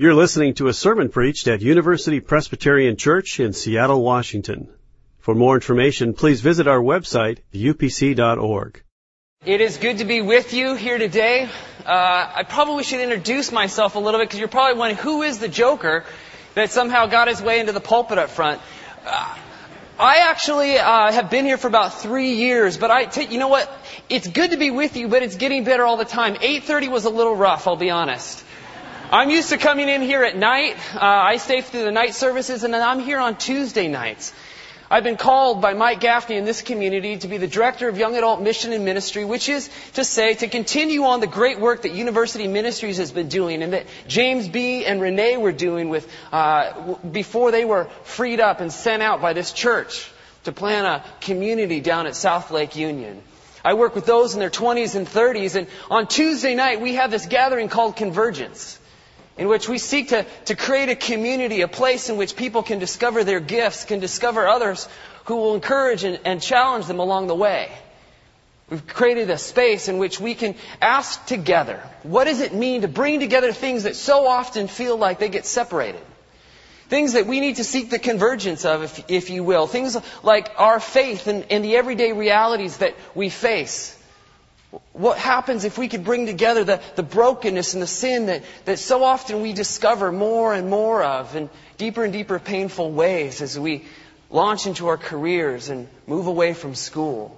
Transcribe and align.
You're 0.00 0.14
listening 0.14 0.54
to 0.54 0.68
a 0.68 0.72
sermon 0.72 1.10
preached 1.10 1.46
at 1.46 1.60
University 1.60 2.20
Presbyterian 2.20 2.96
Church 2.96 3.38
in 3.38 3.52
Seattle, 3.52 4.02
Washington. 4.02 4.70
For 5.18 5.34
more 5.34 5.56
information, 5.56 6.14
please 6.14 6.40
visit 6.40 6.66
our 6.66 6.80
website, 6.80 7.40
upc.org. 7.52 8.82
It 9.44 9.60
is 9.60 9.76
good 9.76 9.98
to 9.98 10.06
be 10.06 10.22
with 10.22 10.54
you 10.54 10.74
here 10.74 10.96
today. 10.96 11.50
Uh, 11.84 12.32
I 12.34 12.44
probably 12.48 12.82
should 12.82 13.00
introduce 13.00 13.52
myself 13.52 13.94
a 13.94 13.98
little 13.98 14.18
bit 14.18 14.30
because 14.30 14.38
you're 14.38 14.48
probably 14.48 14.78
wondering 14.78 14.96
who 14.96 15.20
is 15.20 15.38
the 15.38 15.48
joker 15.48 16.06
that 16.54 16.70
somehow 16.70 17.04
got 17.04 17.28
his 17.28 17.42
way 17.42 17.60
into 17.60 17.72
the 17.72 17.80
pulpit 17.80 18.16
up 18.16 18.30
front. 18.30 18.62
Uh, 19.04 19.36
I 19.98 20.30
actually 20.30 20.78
uh, 20.78 21.12
have 21.12 21.28
been 21.28 21.44
here 21.44 21.58
for 21.58 21.68
about 21.68 22.00
three 22.00 22.36
years, 22.36 22.78
but 22.78 22.90
I, 22.90 23.04
t- 23.04 23.26
you 23.26 23.38
know 23.38 23.48
what? 23.48 23.70
It's 24.08 24.26
good 24.26 24.52
to 24.52 24.56
be 24.56 24.70
with 24.70 24.96
you, 24.96 25.08
but 25.08 25.22
it's 25.22 25.36
getting 25.36 25.64
better 25.64 25.84
all 25.84 25.98
the 25.98 26.06
time. 26.06 26.36
8:30 26.36 26.88
was 26.90 27.04
a 27.04 27.10
little 27.10 27.36
rough, 27.36 27.66
I'll 27.66 27.76
be 27.76 27.90
honest. 27.90 28.46
I'm 29.12 29.28
used 29.28 29.48
to 29.48 29.58
coming 29.58 29.88
in 29.88 30.02
here 30.02 30.22
at 30.22 30.36
night. 30.36 30.76
Uh, 30.94 31.00
I 31.00 31.38
stay 31.38 31.62
through 31.62 31.82
the 31.82 31.90
night 31.90 32.14
services, 32.14 32.62
and 32.62 32.72
then 32.72 32.80
I'm 32.80 33.00
here 33.00 33.18
on 33.18 33.36
Tuesday 33.36 33.88
nights. 33.88 34.32
I've 34.88 35.02
been 35.02 35.16
called 35.16 35.60
by 35.60 35.74
Mike 35.74 35.98
Gaffney 35.98 36.36
in 36.36 36.44
this 36.44 36.62
community 36.62 37.16
to 37.16 37.26
be 37.26 37.36
the 37.36 37.48
director 37.48 37.88
of 37.88 37.98
young 37.98 38.16
adult 38.16 38.40
mission 38.40 38.72
and 38.72 38.84
ministry, 38.84 39.24
which 39.24 39.48
is 39.48 39.68
to 39.94 40.04
say 40.04 40.34
to 40.34 40.46
continue 40.46 41.02
on 41.02 41.18
the 41.18 41.26
great 41.26 41.58
work 41.58 41.82
that 41.82 41.90
University 41.90 42.46
Ministries 42.46 42.98
has 42.98 43.10
been 43.10 43.28
doing 43.28 43.64
and 43.64 43.72
that 43.72 43.86
James 44.06 44.46
B. 44.46 44.84
and 44.84 45.00
Renee 45.00 45.38
were 45.38 45.50
doing 45.50 45.88
with 45.88 46.08
uh, 46.30 46.94
before 46.98 47.50
they 47.50 47.64
were 47.64 47.88
freed 48.04 48.38
up 48.38 48.60
and 48.60 48.72
sent 48.72 49.02
out 49.02 49.20
by 49.20 49.32
this 49.32 49.50
church 49.50 50.08
to 50.44 50.52
plant 50.52 50.86
a 50.86 51.04
community 51.20 51.80
down 51.80 52.06
at 52.06 52.14
South 52.14 52.52
Lake 52.52 52.76
Union. 52.76 53.20
I 53.64 53.74
work 53.74 53.96
with 53.96 54.06
those 54.06 54.34
in 54.34 54.40
their 54.40 54.50
20s 54.50 54.94
and 54.94 55.04
30s, 55.04 55.56
and 55.56 55.66
on 55.90 56.06
Tuesday 56.06 56.54
night 56.54 56.80
we 56.80 56.94
have 56.94 57.10
this 57.10 57.26
gathering 57.26 57.68
called 57.68 57.96
Convergence 57.96 58.76
in 59.40 59.48
which 59.48 59.70
we 59.70 59.78
seek 59.78 60.10
to, 60.10 60.26
to 60.44 60.54
create 60.54 60.90
a 60.90 60.94
community, 60.94 61.62
a 61.62 61.68
place 61.68 62.10
in 62.10 62.18
which 62.18 62.36
people 62.36 62.62
can 62.62 62.78
discover 62.78 63.24
their 63.24 63.40
gifts, 63.40 63.86
can 63.86 63.98
discover 63.98 64.46
others 64.46 64.86
who 65.24 65.36
will 65.36 65.54
encourage 65.54 66.04
and, 66.04 66.20
and 66.26 66.42
challenge 66.42 66.86
them 66.86 67.00
along 67.00 67.26
the 67.26 67.34
way. 67.34 67.72
We've 68.68 68.86
created 68.86 69.30
a 69.30 69.38
space 69.38 69.88
in 69.88 69.96
which 69.96 70.20
we 70.20 70.34
can 70.34 70.54
ask 70.82 71.24
together, 71.24 71.82
what 72.02 72.24
does 72.24 72.40
it 72.40 72.52
mean 72.52 72.82
to 72.82 72.88
bring 72.88 73.18
together 73.18 73.50
things 73.50 73.84
that 73.84 73.96
so 73.96 74.26
often 74.26 74.68
feel 74.68 74.98
like 74.98 75.18
they 75.18 75.30
get 75.30 75.46
separated? 75.46 76.02
Things 76.88 77.14
that 77.14 77.26
we 77.26 77.40
need 77.40 77.56
to 77.56 77.64
seek 77.64 77.88
the 77.88 77.98
convergence 77.98 78.66
of, 78.66 78.82
if, 78.82 79.04
if 79.08 79.30
you 79.30 79.42
will. 79.42 79.66
Things 79.66 79.96
like 80.22 80.50
our 80.58 80.80
faith 80.80 81.28
and, 81.28 81.46
and 81.50 81.64
the 81.64 81.76
everyday 81.76 82.12
realities 82.12 82.76
that 82.76 82.94
we 83.14 83.30
face. 83.30 83.96
What 84.92 85.18
happens 85.18 85.64
if 85.64 85.78
we 85.78 85.88
could 85.88 86.04
bring 86.04 86.26
together 86.26 86.62
the, 86.62 86.80
the 86.94 87.02
brokenness 87.02 87.74
and 87.74 87.82
the 87.82 87.88
sin 87.88 88.26
that, 88.26 88.44
that 88.66 88.78
so 88.78 89.02
often 89.02 89.42
we 89.42 89.52
discover 89.52 90.12
more 90.12 90.54
and 90.54 90.70
more 90.70 91.02
of 91.02 91.34
in 91.34 91.50
deeper 91.76 92.04
and 92.04 92.12
deeper 92.12 92.38
painful 92.38 92.92
ways 92.92 93.42
as 93.42 93.58
we 93.58 93.84
launch 94.30 94.66
into 94.66 94.86
our 94.86 94.96
careers 94.96 95.68
and 95.70 95.88
move 96.06 96.26
away 96.28 96.54
from 96.54 96.74
school? 96.74 97.36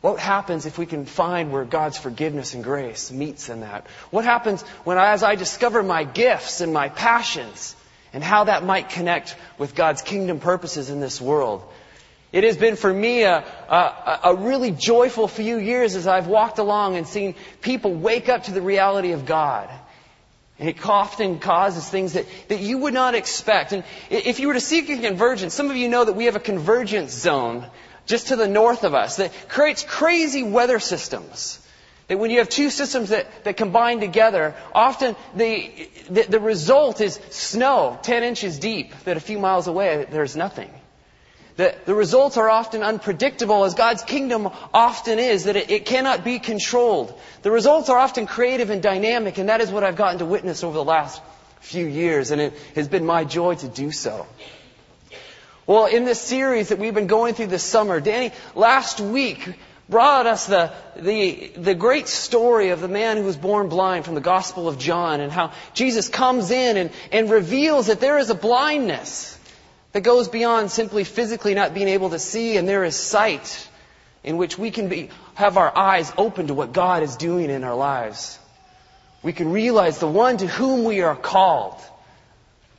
What 0.00 0.18
happens 0.18 0.66
if 0.66 0.78
we 0.78 0.86
can 0.86 1.06
find 1.06 1.52
where 1.52 1.64
God's 1.64 1.96
forgiveness 1.96 2.54
and 2.54 2.64
grace 2.64 3.12
meets 3.12 3.48
in 3.48 3.60
that? 3.60 3.86
What 4.10 4.24
happens 4.24 4.62
when 4.82 4.98
as 4.98 5.22
I 5.22 5.36
discover 5.36 5.84
my 5.84 6.02
gifts 6.02 6.60
and 6.60 6.72
my 6.72 6.88
passions 6.88 7.76
and 8.12 8.24
how 8.24 8.44
that 8.44 8.64
might 8.64 8.88
connect 8.88 9.36
with 9.58 9.76
God's 9.76 10.02
kingdom 10.02 10.40
purposes 10.40 10.90
in 10.90 10.98
this 10.98 11.20
world? 11.20 11.62
It 12.32 12.44
has 12.44 12.56
been 12.56 12.76
for 12.76 12.92
me 12.92 13.24
a, 13.24 13.44
a, 13.68 14.20
a, 14.24 14.34
really 14.34 14.70
joyful 14.70 15.28
few 15.28 15.58
years 15.58 15.96
as 15.96 16.06
I've 16.06 16.28
walked 16.28 16.58
along 16.58 16.96
and 16.96 17.06
seen 17.06 17.34
people 17.60 17.92
wake 17.92 18.30
up 18.30 18.44
to 18.44 18.52
the 18.52 18.62
reality 18.62 19.12
of 19.12 19.26
God. 19.26 19.68
And 20.58 20.66
it 20.66 20.86
often 20.88 21.40
causes 21.40 21.86
things 21.86 22.14
that, 22.14 22.24
that 22.48 22.60
you 22.60 22.78
would 22.78 22.94
not 22.94 23.14
expect. 23.14 23.72
And 23.72 23.84
if 24.08 24.40
you 24.40 24.48
were 24.48 24.54
to 24.54 24.60
seek 24.60 24.88
a 24.88 24.96
convergence, 24.96 25.52
some 25.52 25.70
of 25.70 25.76
you 25.76 25.88
know 25.90 26.04
that 26.04 26.14
we 26.14 26.24
have 26.24 26.36
a 26.36 26.40
convergence 26.40 27.12
zone 27.12 27.66
just 28.06 28.28
to 28.28 28.36
the 28.36 28.48
north 28.48 28.84
of 28.84 28.94
us 28.94 29.16
that 29.16 29.32
creates 29.48 29.82
crazy 29.82 30.42
weather 30.42 30.78
systems. 30.78 31.58
That 32.08 32.18
when 32.18 32.30
you 32.30 32.38
have 32.38 32.48
two 32.48 32.70
systems 32.70 33.10
that, 33.10 33.44
that 33.44 33.58
combine 33.58 34.00
together, 34.00 34.54
often 34.74 35.16
the, 35.34 35.88
the, 36.08 36.22
the 36.22 36.40
result 36.40 37.02
is 37.02 37.14
snow 37.30 37.98
10 38.02 38.22
inches 38.22 38.58
deep 38.58 38.94
that 39.04 39.18
a 39.18 39.20
few 39.20 39.38
miles 39.38 39.66
away 39.66 40.06
there's 40.10 40.34
nothing. 40.34 40.70
The, 41.62 41.76
the 41.84 41.94
results 41.94 42.38
are 42.38 42.50
often 42.50 42.82
unpredictable, 42.82 43.62
as 43.62 43.74
God's 43.74 44.02
kingdom 44.02 44.50
often 44.74 45.20
is, 45.20 45.44
that 45.44 45.54
it, 45.54 45.70
it 45.70 45.86
cannot 45.86 46.24
be 46.24 46.40
controlled. 46.40 47.16
The 47.42 47.52
results 47.52 47.88
are 47.88 47.96
often 47.96 48.26
creative 48.26 48.70
and 48.70 48.82
dynamic, 48.82 49.38
and 49.38 49.48
that 49.48 49.60
is 49.60 49.70
what 49.70 49.84
I've 49.84 49.94
gotten 49.94 50.18
to 50.18 50.24
witness 50.24 50.64
over 50.64 50.74
the 50.74 50.82
last 50.82 51.22
few 51.60 51.86
years, 51.86 52.32
and 52.32 52.40
it 52.40 52.54
has 52.74 52.88
been 52.88 53.06
my 53.06 53.22
joy 53.22 53.54
to 53.54 53.68
do 53.68 53.92
so. 53.92 54.26
Well, 55.64 55.86
in 55.86 56.04
this 56.04 56.20
series 56.20 56.70
that 56.70 56.80
we've 56.80 56.94
been 56.94 57.06
going 57.06 57.34
through 57.34 57.46
this 57.46 57.62
summer, 57.62 58.00
Danny 58.00 58.32
last 58.56 59.00
week 59.00 59.48
brought 59.88 60.26
us 60.26 60.46
the, 60.46 60.72
the, 60.96 61.52
the 61.56 61.76
great 61.76 62.08
story 62.08 62.70
of 62.70 62.80
the 62.80 62.88
man 62.88 63.18
who 63.18 63.22
was 63.22 63.36
born 63.36 63.68
blind 63.68 64.04
from 64.04 64.16
the 64.16 64.20
Gospel 64.20 64.66
of 64.66 64.80
John 64.80 65.20
and 65.20 65.30
how 65.30 65.52
Jesus 65.74 66.08
comes 66.08 66.50
in 66.50 66.76
and, 66.76 66.90
and 67.12 67.30
reveals 67.30 67.86
that 67.86 68.00
there 68.00 68.18
is 68.18 68.30
a 68.30 68.34
blindness 68.34 69.38
that 69.92 70.02
goes 70.02 70.28
beyond 70.28 70.70
simply 70.70 71.04
physically 71.04 71.54
not 71.54 71.74
being 71.74 71.88
able 71.88 72.10
to 72.10 72.18
see, 72.18 72.56
and 72.56 72.68
there 72.68 72.84
is 72.84 72.96
sight 72.96 73.68
in 74.24 74.36
which 74.36 74.58
we 74.58 74.70
can 74.70 74.88
be, 74.88 75.10
have 75.34 75.56
our 75.56 75.76
eyes 75.76 76.12
open 76.16 76.46
to 76.46 76.54
what 76.54 76.72
God 76.72 77.02
is 77.02 77.16
doing 77.16 77.50
in 77.50 77.64
our 77.64 77.74
lives. 77.74 78.38
We 79.22 79.32
can 79.32 79.52
realize 79.52 79.98
the 79.98 80.08
one 80.08 80.38
to 80.38 80.46
whom 80.46 80.84
we 80.84 81.02
are 81.02 81.16
called, 81.16 81.80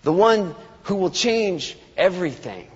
the 0.04 0.14
one 0.14 0.56
who 0.84 0.96
will 0.96 1.12
change 1.12 1.78
everything. 1.96 2.68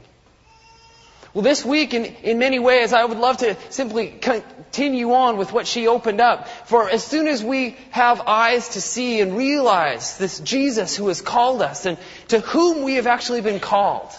Well, 1.33 1.43
this 1.43 1.63
week, 1.63 1.93
in, 1.93 2.05
in 2.05 2.39
many 2.39 2.57
ways, 2.57 2.93
I 2.93 3.05
would 3.05 3.19
love 3.19 3.37
to 3.37 3.57
simply 3.69 4.07
continue 4.07 5.13
on 5.13 5.37
with 5.37 5.51
what 5.51 5.67
she 5.67 5.87
opened 5.87 6.19
up. 6.19 6.47
For 6.67 6.89
as 6.89 7.03
soon 7.03 7.27
as 7.27 7.43
we 7.43 7.77
have 7.91 8.21
eyes 8.21 8.69
to 8.69 8.81
see 8.81 9.21
and 9.21 9.37
realize 9.37 10.17
this 10.17 10.39
Jesus 10.39 10.95
who 10.95 11.09
has 11.09 11.21
called 11.21 11.61
us 11.61 11.85
and 11.85 11.97
to 12.29 12.39
whom 12.39 12.83
we 12.83 12.95
have 12.95 13.05
actually 13.05 13.41
been 13.41 13.59
called, 13.59 14.09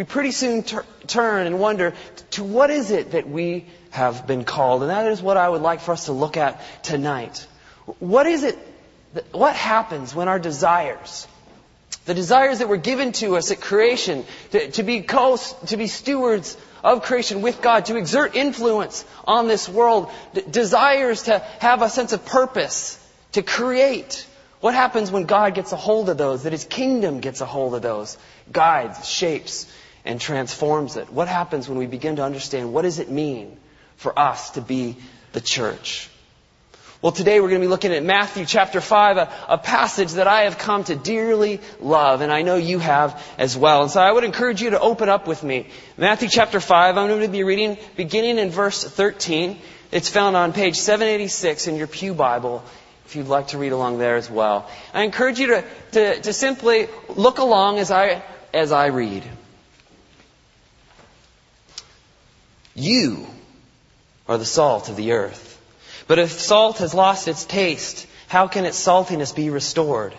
we 0.00 0.04
pretty 0.04 0.30
soon 0.30 0.62
tur- 0.62 0.86
turn 1.06 1.46
and 1.46 1.60
wonder 1.60 1.92
to 2.30 2.42
what 2.42 2.70
is 2.70 2.90
it 2.90 3.10
that 3.10 3.28
we 3.28 3.66
have 3.90 4.26
been 4.26 4.44
called? 4.44 4.80
And 4.80 4.90
that 4.90 5.06
is 5.12 5.20
what 5.20 5.36
I 5.36 5.46
would 5.46 5.60
like 5.60 5.80
for 5.80 5.92
us 5.92 6.06
to 6.06 6.12
look 6.12 6.38
at 6.38 6.58
tonight. 6.82 7.46
What 7.98 8.26
is 8.26 8.42
it, 8.42 8.58
that, 9.12 9.30
what 9.34 9.54
happens 9.54 10.14
when 10.14 10.26
our 10.26 10.38
desires, 10.38 11.28
the 12.06 12.14
desires 12.14 12.60
that 12.60 12.68
were 12.70 12.78
given 12.78 13.12
to 13.20 13.36
us 13.36 13.50
at 13.50 13.60
creation, 13.60 14.24
to, 14.52 14.70
to 14.70 14.82
be 14.82 15.02
co- 15.02 15.36
to 15.66 15.76
be 15.76 15.86
stewards 15.86 16.56
of 16.82 17.02
creation 17.02 17.42
with 17.42 17.60
God, 17.60 17.84
to 17.84 17.96
exert 17.96 18.34
influence 18.34 19.04
on 19.26 19.48
this 19.48 19.68
world, 19.68 20.10
d- 20.32 20.44
desires 20.50 21.24
to 21.24 21.40
have 21.58 21.82
a 21.82 21.90
sense 21.90 22.14
of 22.14 22.24
purpose, 22.24 22.98
to 23.32 23.42
create. 23.42 24.26
What 24.60 24.72
happens 24.72 25.10
when 25.10 25.24
God 25.24 25.54
gets 25.54 25.72
a 25.72 25.76
hold 25.76 26.08
of 26.08 26.16
those, 26.16 26.44
that 26.44 26.52
His 26.52 26.64
kingdom 26.64 27.20
gets 27.20 27.42
a 27.42 27.46
hold 27.46 27.74
of 27.74 27.82
those, 27.82 28.16
guides, 28.50 29.06
shapes, 29.06 29.66
and 30.04 30.20
transforms 30.20 30.96
it? 30.96 31.12
What 31.12 31.28
happens 31.28 31.68
when 31.68 31.78
we 31.78 31.86
begin 31.86 32.16
to 32.16 32.24
understand 32.24 32.72
what 32.72 32.82
does 32.82 32.98
it 32.98 33.10
mean 33.10 33.56
for 33.96 34.18
us 34.18 34.50
to 34.50 34.60
be 34.60 34.96
the 35.32 35.40
church? 35.40 36.10
Well, 37.02 37.12
today 37.12 37.40
we're 37.40 37.48
going 37.48 37.62
to 37.62 37.66
be 37.66 37.70
looking 37.70 37.92
at 37.92 38.04
Matthew 38.04 38.44
chapter 38.44 38.82
5, 38.82 39.16
a, 39.16 39.32
a, 39.48 39.56
passage 39.56 40.12
that 40.12 40.28
I 40.28 40.42
have 40.42 40.58
come 40.58 40.84
to 40.84 40.94
dearly 40.94 41.60
love, 41.80 42.20
and 42.20 42.30
I 42.30 42.42
know 42.42 42.56
you 42.56 42.78
have 42.78 43.24
as 43.38 43.56
well. 43.56 43.80
And 43.80 43.90
so 43.90 44.02
I 44.02 44.12
would 44.12 44.22
encourage 44.22 44.60
you 44.60 44.70
to 44.70 44.80
open 44.80 45.08
up 45.08 45.26
with 45.26 45.42
me. 45.42 45.68
Matthew 45.96 46.28
chapter 46.28 46.60
5, 46.60 46.98
I'm 46.98 47.08
going 47.08 47.22
to 47.22 47.28
be 47.28 47.42
reading 47.42 47.78
beginning 47.96 48.36
in 48.38 48.50
verse 48.50 48.84
13. 48.84 49.58
It's 49.90 50.10
found 50.10 50.36
on 50.36 50.52
page 50.52 50.76
786 50.76 51.68
in 51.68 51.76
your 51.76 51.86
Pew 51.86 52.12
Bible, 52.12 52.62
if 53.06 53.16
you'd 53.16 53.28
like 53.28 53.48
to 53.48 53.58
read 53.58 53.72
along 53.72 53.96
there 53.96 54.16
as 54.16 54.30
well. 54.30 54.68
I 54.92 55.04
encourage 55.04 55.38
you 55.38 55.46
to, 55.46 55.64
to, 55.92 56.20
to 56.20 56.32
simply 56.34 56.88
look 57.08 57.38
along 57.38 57.78
as 57.78 57.90
I, 57.90 58.22
as 58.52 58.72
I 58.72 58.88
read. 58.88 59.24
You 62.74 63.26
are 64.28 64.38
the 64.38 64.44
salt 64.44 64.88
of 64.88 64.96
the 64.96 65.12
earth. 65.12 65.60
But 66.06 66.18
if 66.18 66.30
salt 66.30 66.78
has 66.78 66.94
lost 66.94 67.28
its 67.28 67.44
taste, 67.44 68.06
how 68.28 68.46
can 68.46 68.64
its 68.64 68.78
saltiness 68.78 69.34
be 69.34 69.50
restored? 69.50 70.14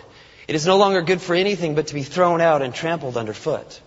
It 0.46 0.54
is 0.54 0.66
no 0.66 0.76
longer 0.76 1.02
good 1.02 1.22
for 1.22 1.34
anything 1.34 1.74
but 1.74 1.86
to 1.88 1.94
be 1.94 2.02
thrown 2.02 2.40
out 2.40 2.62
and 2.62 2.74
trampled 2.74 3.16
underfoot. 3.16 3.80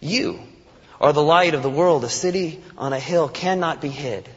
You 0.00 0.40
are 1.00 1.12
the 1.12 1.22
light 1.22 1.54
of 1.54 1.62
the 1.62 1.70
world. 1.70 2.04
A 2.04 2.08
city 2.10 2.62
on 2.76 2.92
a 2.92 3.00
hill 3.00 3.28
cannot 3.28 3.80
be 3.80 3.88
hid. 3.88 4.28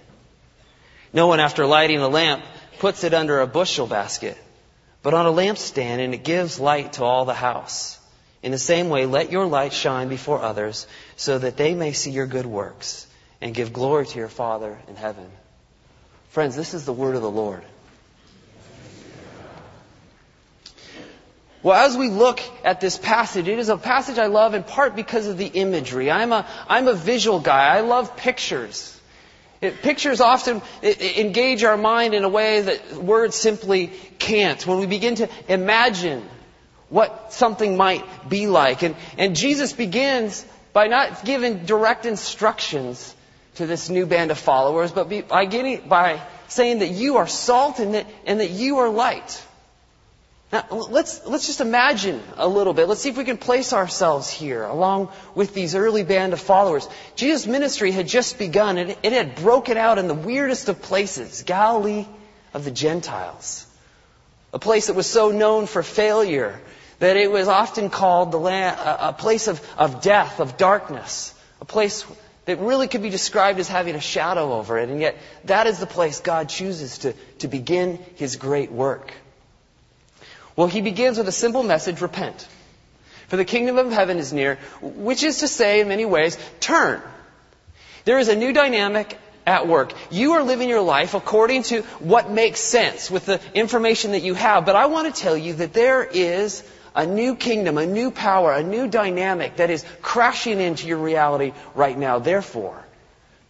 No 1.11 1.27
one, 1.27 1.39
after 1.39 1.65
lighting 1.65 1.99
a 1.99 2.07
lamp, 2.07 2.43
puts 2.79 3.03
it 3.03 3.13
under 3.13 3.41
a 3.41 3.47
bushel 3.47 3.87
basket, 3.87 4.37
but 5.03 5.13
on 5.13 5.25
a 5.25 5.31
lampstand, 5.31 5.99
and 5.99 6.13
it 6.13 6.23
gives 6.23 6.59
light 6.59 6.93
to 6.93 7.03
all 7.03 7.25
the 7.25 7.33
house. 7.33 7.99
In 8.43 8.51
the 8.51 8.57
same 8.57 8.89
way, 8.89 9.05
let 9.05 9.31
your 9.31 9.45
light 9.45 9.73
shine 9.73 10.07
before 10.09 10.41
others, 10.41 10.87
so 11.15 11.39
that 11.39 11.57
they 11.57 11.73
may 11.73 11.91
see 11.91 12.11
your 12.11 12.27
good 12.27 12.45
works 12.45 13.07
and 13.41 13.53
give 13.53 13.73
glory 13.73 14.05
to 14.05 14.19
your 14.19 14.29
Father 14.29 14.77
in 14.87 14.95
heaven. 14.95 15.29
Friends, 16.29 16.55
this 16.55 16.73
is 16.73 16.85
the 16.85 16.93
word 16.93 17.15
of 17.15 17.21
the 17.21 17.29
Lord. 17.29 17.63
Well, 21.63 21.75
as 21.75 21.97
we 21.97 22.09
look 22.09 22.39
at 22.63 22.79
this 22.79 22.97
passage, 22.97 23.47
it 23.47 23.59
is 23.59 23.69
a 23.69 23.77
passage 23.77 24.19
I 24.19 24.27
love 24.27 24.53
in 24.53 24.63
part 24.63 24.95
because 24.95 25.27
of 25.27 25.37
the 25.37 25.47
imagery. 25.47 26.09
I'm 26.11 26.31
a, 26.31 26.45
I'm 26.67 26.87
a 26.87 26.93
visual 26.93 27.39
guy. 27.39 27.75
I 27.75 27.81
love 27.81 28.15
pictures. 28.15 28.97
It, 29.59 29.81
pictures 29.81 30.21
often 30.21 30.61
engage 30.83 31.63
our 31.63 31.77
mind 31.77 32.13
in 32.13 32.23
a 32.23 32.29
way 32.29 32.61
that 32.61 32.93
words 32.93 33.35
simply 33.35 33.87
can't. 34.19 34.65
When 34.67 34.79
we 34.79 34.85
begin 34.85 35.15
to 35.15 35.29
imagine 35.47 36.23
what 36.89 37.33
something 37.33 37.75
might 37.75 38.29
be 38.29 38.47
like. 38.47 38.83
And, 38.83 38.95
and 39.17 39.35
Jesus 39.35 39.73
begins 39.73 40.45
by 40.73 40.87
not 40.87 41.25
giving 41.25 41.65
direct 41.65 42.05
instructions 42.05 43.15
to 43.57 43.65
this 43.65 43.89
new 43.89 44.05
band 44.05 44.31
of 44.31 44.37
followers, 44.37 44.91
but 44.91 45.09
by, 45.27 45.45
getting, 45.45 45.87
by 45.87 46.21
saying 46.47 46.79
that 46.79 46.89
you 46.89 47.17
are 47.17 47.27
salt 47.27 47.79
and 47.79 47.95
that, 47.95 48.07
and 48.25 48.39
that 48.39 48.51
you 48.51 48.77
are 48.77 48.89
light. 48.89 49.43
Now, 50.51 50.65
let's, 50.69 51.25
let's 51.25 51.47
just 51.47 51.59
imagine 51.59 52.21
a 52.37 52.47
little 52.47 52.73
bit. 52.73 52.87
Let's 52.87 53.01
see 53.01 53.09
if 53.09 53.17
we 53.17 53.25
can 53.25 53.37
place 53.37 53.73
ourselves 53.73 54.29
here 54.29 54.63
along 54.63 55.09
with 55.35 55.53
these 55.53 55.75
early 55.75 56.03
band 56.03 56.31
of 56.31 56.39
followers. 56.39 56.87
Jesus' 57.15 57.45
ministry 57.47 57.91
had 57.91 58.07
just 58.07 58.37
begun 58.37 58.77
and 58.77 58.95
it 59.03 59.11
had 59.11 59.35
broken 59.35 59.75
out 59.75 59.97
in 59.97 60.07
the 60.07 60.13
weirdest 60.13 60.69
of 60.69 60.81
places, 60.81 61.43
Galilee 61.43 62.05
of 62.53 62.63
the 62.63 62.71
Gentiles. 62.71 63.65
A 64.53 64.59
place 64.59 64.87
that 64.87 64.95
was 64.95 65.07
so 65.07 65.31
known 65.31 65.65
for 65.65 65.83
failure 65.83 66.61
that 66.99 67.17
it 67.17 67.29
was 67.29 67.47
often 67.49 67.89
called 67.89 68.31
the 68.31 68.39
land, 68.39 68.79
a 68.79 69.13
place 69.13 69.47
of, 69.47 69.61
of 69.77 70.01
death, 70.01 70.39
of 70.39 70.55
darkness, 70.57 71.33
a 71.59 71.65
place 71.65 72.05
that 72.47 72.59
really 72.59 72.87
could 72.87 73.01
be 73.01 73.09
described 73.09 73.59
as 73.59 73.67
having 73.67 73.95
a 73.95 74.01
shadow 74.01 74.53
over 74.53 74.79
it. 74.79 74.89
And 74.89 75.01
yet, 75.01 75.17
that 75.45 75.67
is 75.67 75.79
the 75.79 75.85
place 75.85 76.21
God 76.21 76.47
chooses 76.47 76.99
to, 76.99 77.13
to 77.39 77.47
begin 77.49 77.99
His 78.15 78.37
great 78.37 78.71
work. 78.71 79.13
Well, 80.55 80.67
He 80.67 80.81
begins 80.81 81.17
with 81.17 81.27
a 81.27 81.33
simple 81.33 81.61
message, 81.61 82.01
repent. 82.01 82.47
For 83.27 83.35
the 83.35 83.43
kingdom 83.43 83.77
of 83.77 83.91
heaven 83.91 84.17
is 84.17 84.31
near, 84.31 84.57
which 84.81 85.23
is 85.23 85.39
to 85.39 85.49
say, 85.49 85.81
in 85.81 85.89
many 85.89 86.05
ways, 86.05 86.37
turn. 86.61 87.01
There 88.05 88.17
is 88.17 88.29
a 88.29 88.35
new 88.35 88.53
dynamic 88.53 89.17
at 89.45 89.67
work. 89.67 89.91
You 90.09 90.33
are 90.33 90.43
living 90.43 90.69
your 90.69 90.81
life 90.81 91.15
according 91.15 91.63
to 91.63 91.81
what 91.99 92.31
makes 92.31 92.61
sense 92.61 93.11
with 93.11 93.25
the 93.25 93.41
information 93.53 94.11
that 94.11 94.21
you 94.21 94.33
have. 94.35 94.65
But 94.65 94.77
I 94.77 94.85
want 94.85 95.13
to 95.13 95.21
tell 95.21 95.35
you 95.35 95.55
that 95.55 95.73
there 95.73 96.01
is 96.01 96.63
a 96.97 97.05
new 97.05 97.35
kingdom, 97.35 97.77
a 97.77 97.85
new 97.85 98.09
power, 98.09 98.51
a 98.51 98.63
new 98.63 98.87
dynamic 98.87 99.57
that 99.57 99.69
is 99.69 99.85
crashing 100.01 100.59
into 100.59 100.87
your 100.87 100.97
reality 100.97 101.53
right 101.75 101.95
now. 101.95 102.17
Therefore, 102.17 102.83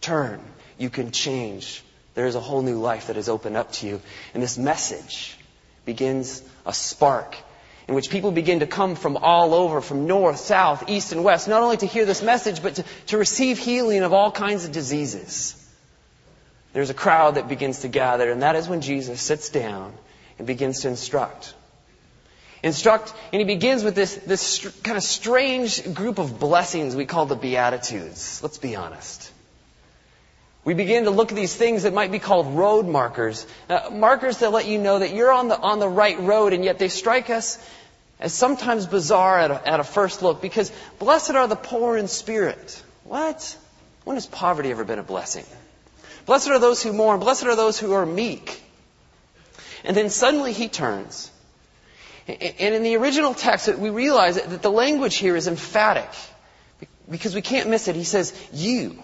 turn. 0.02 0.40
You 0.76 0.90
can 0.90 1.10
change. 1.10 1.82
There 2.14 2.26
is 2.26 2.34
a 2.34 2.40
whole 2.40 2.60
new 2.60 2.78
life 2.78 3.06
that 3.06 3.16
has 3.16 3.30
opened 3.30 3.56
up 3.56 3.72
to 3.72 3.86
you. 3.86 4.02
And 4.34 4.42
this 4.42 4.58
message 4.58 5.34
begins 5.86 6.42
a 6.66 6.74
spark 6.74 7.36
in 7.88 7.94
which 7.94 8.10
people 8.10 8.32
begin 8.32 8.60
to 8.60 8.66
come 8.66 8.94
from 8.94 9.16
all 9.16 9.54
over, 9.54 9.80
from 9.80 10.06
north, 10.06 10.36
south, 10.36 10.84
east, 10.90 11.12
and 11.12 11.24
west, 11.24 11.48
not 11.48 11.62
only 11.62 11.78
to 11.78 11.86
hear 11.86 12.04
this 12.04 12.22
message, 12.22 12.62
but 12.62 12.74
to, 12.74 12.84
to 13.06 13.16
receive 13.16 13.58
healing 13.58 14.02
of 14.02 14.12
all 14.12 14.30
kinds 14.30 14.66
of 14.66 14.72
diseases. 14.72 15.54
There's 16.74 16.90
a 16.90 16.94
crowd 16.94 17.36
that 17.36 17.48
begins 17.48 17.80
to 17.80 17.88
gather, 17.88 18.30
and 18.30 18.42
that 18.42 18.56
is 18.56 18.68
when 18.68 18.82
Jesus 18.82 19.22
sits 19.22 19.48
down 19.48 19.94
and 20.36 20.46
begins 20.46 20.82
to 20.82 20.88
instruct 20.88 21.54
instruct, 22.62 23.12
and 23.32 23.40
he 23.40 23.44
begins 23.46 23.84
with 23.84 23.94
this, 23.94 24.14
this 24.16 24.66
kind 24.82 24.96
of 24.96 25.02
strange 25.02 25.94
group 25.94 26.18
of 26.18 26.38
blessings 26.40 26.96
we 26.96 27.06
call 27.06 27.26
the 27.26 27.36
Beatitudes. 27.36 28.42
Let's 28.42 28.58
be 28.58 28.76
honest. 28.76 29.32
We 30.64 30.74
begin 30.74 31.04
to 31.04 31.10
look 31.10 31.30
at 31.30 31.36
these 31.36 31.54
things 31.54 31.84
that 31.84 31.94
might 31.94 32.12
be 32.12 32.18
called 32.18 32.54
road 32.54 32.86
markers, 32.86 33.46
uh, 33.70 33.90
markers 33.90 34.38
that 34.38 34.52
let 34.52 34.66
you 34.66 34.78
know 34.78 34.98
that 34.98 35.14
you're 35.14 35.32
on 35.32 35.48
the, 35.48 35.58
on 35.58 35.78
the 35.78 35.88
right 35.88 36.18
road, 36.20 36.52
and 36.52 36.64
yet 36.64 36.78
they 36.78 36.88
strike 36.88 37.30
us 37.30 37.58
as 38.20 38.34
sometimes 38.34 38.86
bizarre 38.86 39.38
at 39.38 39.50
a, 39.50 39.68
at 39.68 39.80
a 39.80 39.84
first 39.84 40.22
look, 40.22 40.42
because 40.42 40.72
blessed 40.98 41.30
are 41.30 41.46
the 41.46 41.56
poor 41.56 41.96
in 41.96 42.08
spirit. 42.08 42.82
What? 43.04 43.56
When 44.04 44.16
has 44.16 44.26
poverty 44.26 44.70
ever 44.70 44.84
been 44.84 44.98
a 44.98 45.04
blessing? 45.04 45.46
Blessed 46.26 46.48
are 46.48 46.58
those 46.58 46.82
who 46.82 46.92
mourn. 46.92 47.20
Blessed 47.20 47.44
are 47.44 47.56
those 47.56 47.78
who 47.78 47.92
are 47.92 48.04
meek. 48.04 48.62
And 49.84 49.96
then 49.96 50.10
suddenly 50.10 50.52
he 50.52 50.68
turns 50.68 51.30
and 52.28 52.74
in 52.74 52.82
the 52.82 52.96
original 52.96 53.32
text, 53.32 53.74
we 53.74 53.88
realize 53.88 54.36
that 54.36 54.60
the 54.60 54.70
language 54.70 55.16
here 55.16 55.34
is 55.34 55.46
emphatic 55.46 56.08
because 57.10 57.34
we 57.34 57.40
can't 57.40 57.70
miss 57.70 57.88
it. 57.88 57.96
He 57.96 58.04
says, 58.04 58.34
You 58.52 58.98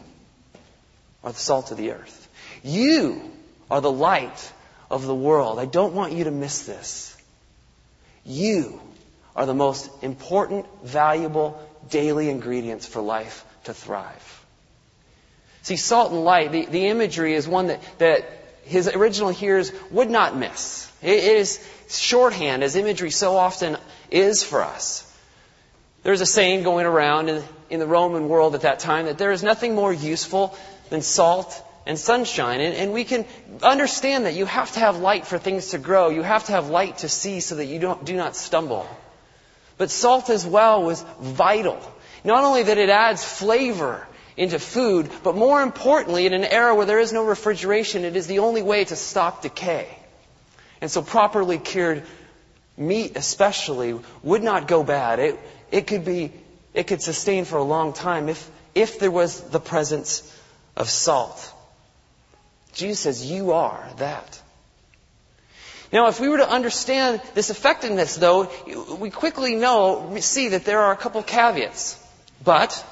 are 1.22 1.32
the 1.32 1.38
salt 1.38 1.70
of 1.70 1.78
the 1.78 1.92
earth. 1.92 2.28
You 2.62 3.30
are 3.70 3.80
the 3.80 3.90
light 3.90 4.52
of 4.90 5.06
the 5.06 5.14
world. 5.14 5.58
I 5.58 5.64
don't 5.64 5.94
want 5.94 6.12
you 6.12 6.24
to 6.24 6.30
miss 6.30 6.66
this. 6.66 7.16
You 8.26 8.80
are 9.34 9.46
the 9.46 9.54
most 9.54 9.90
important, 10.02 10.66
valuable 10.82 11.60
daily 11.88 12.28
ingredients 12.28 12.86
for 12.86 13.00
life 13.00 13.44
to 13.64 13.74
thrive. 13.74 14.44
See, 15.62 15.76
salt 15.76 16.12
and 16.12 16.24
light, 16.24 16.52
the, 16.52 16.66
the 16.66 16.88
imagery 16.88 17.34
is 17.34 17.48
one 17.48 17.68
that, 17.68 17.80
that 17.98 18.26
his 18.64 18.88
original 18.88 19.30
hearers 19.30 19.72
would 19.90 20.10
not 20.10 20.36
miss. 20.36 20.90
It 21.02 21.22
is 21.24 21.64
shorthand, 21.88 22.62
as 22.62 22.76
imagery 22.76 23.10
so 23.10 23.36
often 23.36 23.76
is 24.10 24.42
for 24.42 24.62
us. 24.62 25.10
There's 26.02 26.20
a 26.20 26.26
saying 26.26 26.64
going 26.64 26.86
around 26.86 27.28
in, 27.70 27.78
the 27.78 27.86
Roman 27.86 28.28
world 28.28 28.54
at 28.54 28.60
that 28.60 28.78
time 28.78 29.06
that 29.06 29.18
there 29.18 29.32
is 29.32 29.42
nothing 29.42 29.74
more 29.74 29.92
useful 29.92 30.56
than 30.90 31.02
salt 31.02 31.60
and 31.86 31.98
sunshine. 31.98 32.60
And, 32.60 32.74
and, 32.74 32.92
we 32.92 33.04
can 33.04 33.26
understand 33.62 34.26
that 34.26 34.34
you 34.34 34.46
have 34.46 34.70
to 34.72 34.80
have 34.80 34.98
light 34.98 35.26
for 35.26 35.38
things 35.38 35.70
to 35.70 35.78
grow. 35.78 36.10
You 36.10 36.22
have 36.22 36.44
to 36.44 36.52
have 36.52 36.68
light 36.68 36.98
to 36.98 37.08
see 37.08 37.40
so 37.40 37.56
that 37.56 37.66
you 37.66 37.80
don't, 37.80 38.04
do 38.04 38.14
not 38.14 38.36
stumble. 38.36 38.86
But 39.76 39.90
salt 39.90 40.30
as 40.30 40.46
well 40.46 40.84
was 40.84 41.04
vital. 41.20 41.80
Not 42.22 42.44
only 42.44 42.62
that 42.62 42.78
it 42.78 42.90
adds 42.90 43.24
flavor 43.24 44.06
into 44.36 44.58
food, 44.58 45.10
but 45.22 45.36
more 45.36 45.62
importantly, 45.62 46.26
in 46.26 46.32
an 46.32 46.44
era 46.44 46.74
where 46.74 46.86
there 46.86 46.98
is 46.98 47.12
no 47.12 47.24
refrigeration, 47.24 48.04
it 48.04 48.16
is 48.16 48.26
the 48.26 48.40
only 48.40 48.62
way 48.62 48.84
to 48.84 48.96
stop 48.96 49.42
decay. 49.42 49.88
And 50.80 50.90
so 50.90 51.02
properly 51.02 51.58
cured 51.58 52.02
meat 52.76 53.16
especially 53.16 53.98
would 54.22 54.42
not 54.42 54.66
go 54.66 54.82
bad. 54.82 55.18
It, 55.18 55.38
it 55.70 55.86
could 55.86 56.04
be, 56.04 56.32
it 56.72 56.86
could 56.86 57.00
sustain 57.00 57.44
for 57.44 57.58
a 57.58 57.62
long 57.62 57.92
time 57.92 58.28
if, 58.28 58.50
if 58.74 58.98
there 58.98 59.10
was 59.10 59.40
the 59.40 59.60
presence 59.60 60.22
of 60.76 60.90
salt. 60.90 61.52
Jesus 62.72 63.00
says, 63.00 63.30
you 63.30 63.52
are 63.52 63.88
that. 63.98 64.40
Now, 65.92 66.08
if 66.08 66.18
we 66.18 66.28
were 66.28 66.38
to 66.38 66.50
understand 66.50 67.22
this 67.34 67.50
effectiveness, 67.50 68.16
though, 68.16 68.50
we 68.98 69.10
quickly 69.10 69.54
know, 69.54 70.08
we 70.12 70.20
see 70.20 70.48
that 70.48 70.64
there 70.64 70.80
are 70.80 70.92
a 70.92 70.96
couple 70.96 71.22
caveats. 71.22 71.96
But, 72.42 72.84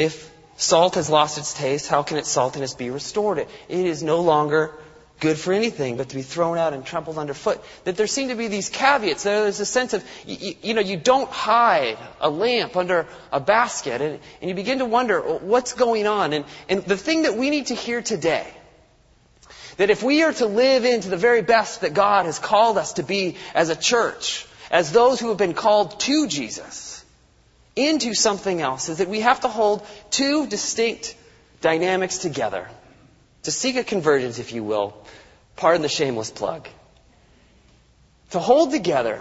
if 0.00 0.32
salt 0.56 0.94
has 0.94 1.10
lost 1.10 1.36
its 1.36 1.52
taste, 1.52 1.86
how 1.86 2.02
can 2.02 2.16
its 2.16 2.34
saltiness 2.34 2.76
be 2.76 2.88
restored? 2.90 3.38
It 3.38 3.48
is 3.68 4.02
no 4.02 4.22
longer 4.22 4.72
good 5.20 5.36
for 5.36 5.52
anything 5.52 5.98
but 5.98 6.08
to 6.08 6.16
be 6.16 6.22
thrown 6.22 6.56
out 6.56 6.72
and 6.72 6.86
trampled 6.86 7.18
underfoot. 7.18 7.62
That 7.84 7.96
there 7.96 8.06
seem 8.06 8.28
to 8.28 8.34
be 8.34 8.48
these 8.48 8.70
caveats. 8.70 9.24
There's 9.24 9.60
a 9.60 9.66
sense 9.66 9.92
of, 9.92 10.02
you, 10.24 10.72
know, 10.72 10.80
you 10.80 10.96
don't 10.96 11.30
hide 11.30 11.98
a 12.18 12.30
lamp 12.30 12.76
under 12.76 13.06
a 13.30 13.40
basket. 13.40 14.00
And, 14.00 14.48
you 14.48 14.54
begin 14.54 14.78
to 14.78 14.86
wonder, 14.86 15.20
what's 15.20 15.74
going 15.74 16.06
on? 16.06 16.32
And 16.32 16.44
the 16.68 16.96
thing 16.96 17.22
that 17.22 17.36
we 17.36 17.50
need 17.50 17.66
to 17.66 17.74
hear 17.74 18.00
today, 18.00 18.46
that 19.76 19.90
if 19.90 20.02
we 20.02 20.22
are 20.22 20.32
to 20.32 20.46
live 20.46 20.86
into 20.86 21.10
the 21.10 21.18
very 21.18 21.42
best 21.42 21.82
that 21.82 21.92
God 21.92 22.24
has 22.24 22.38
called 22.38 22.78
us 22.78 22.94
to 22.94 23.02
be 23.02 23.36
as 23.54 23.68
a 23.68 23.76
church, 23.76 24.46
as 24.70 24.92
those 24.92 25.20
who 25.20 25.28
have 25.28 25.38
been 25.38 25.54
called 25.54 26.00
to 26.00 26.26
Jesus, 26.26 26.99
into 27.88 28.14
something 28.14 28.60
else, 28.60 28.88
is 28.88 28.98
that 28.98 29.08
we 29.08 29.20
have 29.20 29.40
to 29.40 29.48
hold 29.48 29.86
two 30.10 30.46
distinct 30.46 31.16
dynamics 31.60 32.18
together 32.18 32.68
to 33.42 33.50
seek 33.50 33.76
a 33.76 33.84
convergence, 33.84 34.38
if 34.38 34.52
you 34.52 34.62
will, 34.62 34.94
pardon 35.56 35.82
the 35.82 35.88
shameless 35.88 36.30
plug, 36.30 36.68
to 38.30 38.38
hold 38.38 38.70
together 38.70 39.20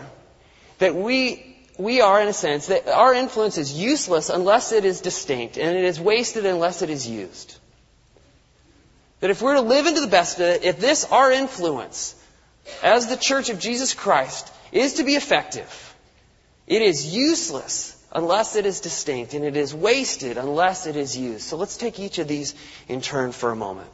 that 0.79 0.95
we, 0.95 1.57
we 1.77 2.01
are, 2.01 2.21
in 2.21 2.27
a 2.27 2.33
sense, 2.33 2.67
that 2.67 2.87
our 2.87 3.13
influence 3.13 3.57
is 3.57 3.73
useless 3.73 4.29
unless 4.29 4.71
it 4.71 4.85
is 4.85 5.01
distinct, 5.01 5.57
and 5.57 5.77
it 5.77 5.83
is 5.83 5.99
wasted 5.99 6.45
unless 6.45 6.81
it 6.81 6.89
is 6.89 7.07
used. 7.07 7.57
That 9.19 9.29
if 9.29 9.41
we're 9.41 9.55
to 9.55 9.61
live 9.61 9.85
into 9.85 10.01
the 10.01 10.07
best 10.07 10.39
of 10.39 10.45
it, 10.45 10.63
if 10.63 10.79
this, 10.79 11.05
our 11.05 11.31
influence, 11.31 12.15
as 12.81 13.07
the 13.07 13.17
Church 13.17 13.49
of 13.49 13.59
Jesus 13.59 13.93
Christ, 13.93 14.51
is 14.71 14.95
to 14.95 15.03
be 15.03 15.15
effective, 15.15 15.95
it 16.67 16.81
is 16.81 17.13
useless 17.13 17.98
unless 18.11 18.55
it 18.55 18.65
is 18.65 18.79
distinct, 18.79 19.33
and 19.33 19.45
it 19.45 19.55
is 19.55 19.73
wasted 19.73 20.37
unless 20.37 20.87
it 20.87 20.95
is 20.95 21.17
used. 21.17 21.43
So 21.43 21.57
let's 21.57 21.77
take 21.77 21.99
each 21.99 22.17
of 22.17 22.27
these 22.27 22.55
in 22.87 23.01
turn 23.01 23.31
for 23.31 23.51
a 23.51 23.55
moment. 23.55 23.89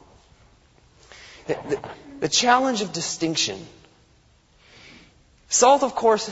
The, 1.47 1.57
the, 1.69 1.89
the 2.21 2.29
challenge 2.29 2.81
of 2.81 2.93
distinction. 2.93 3.65
Salt, 5.49 5.83
of 5.83 5.95
course, 5.95 6.29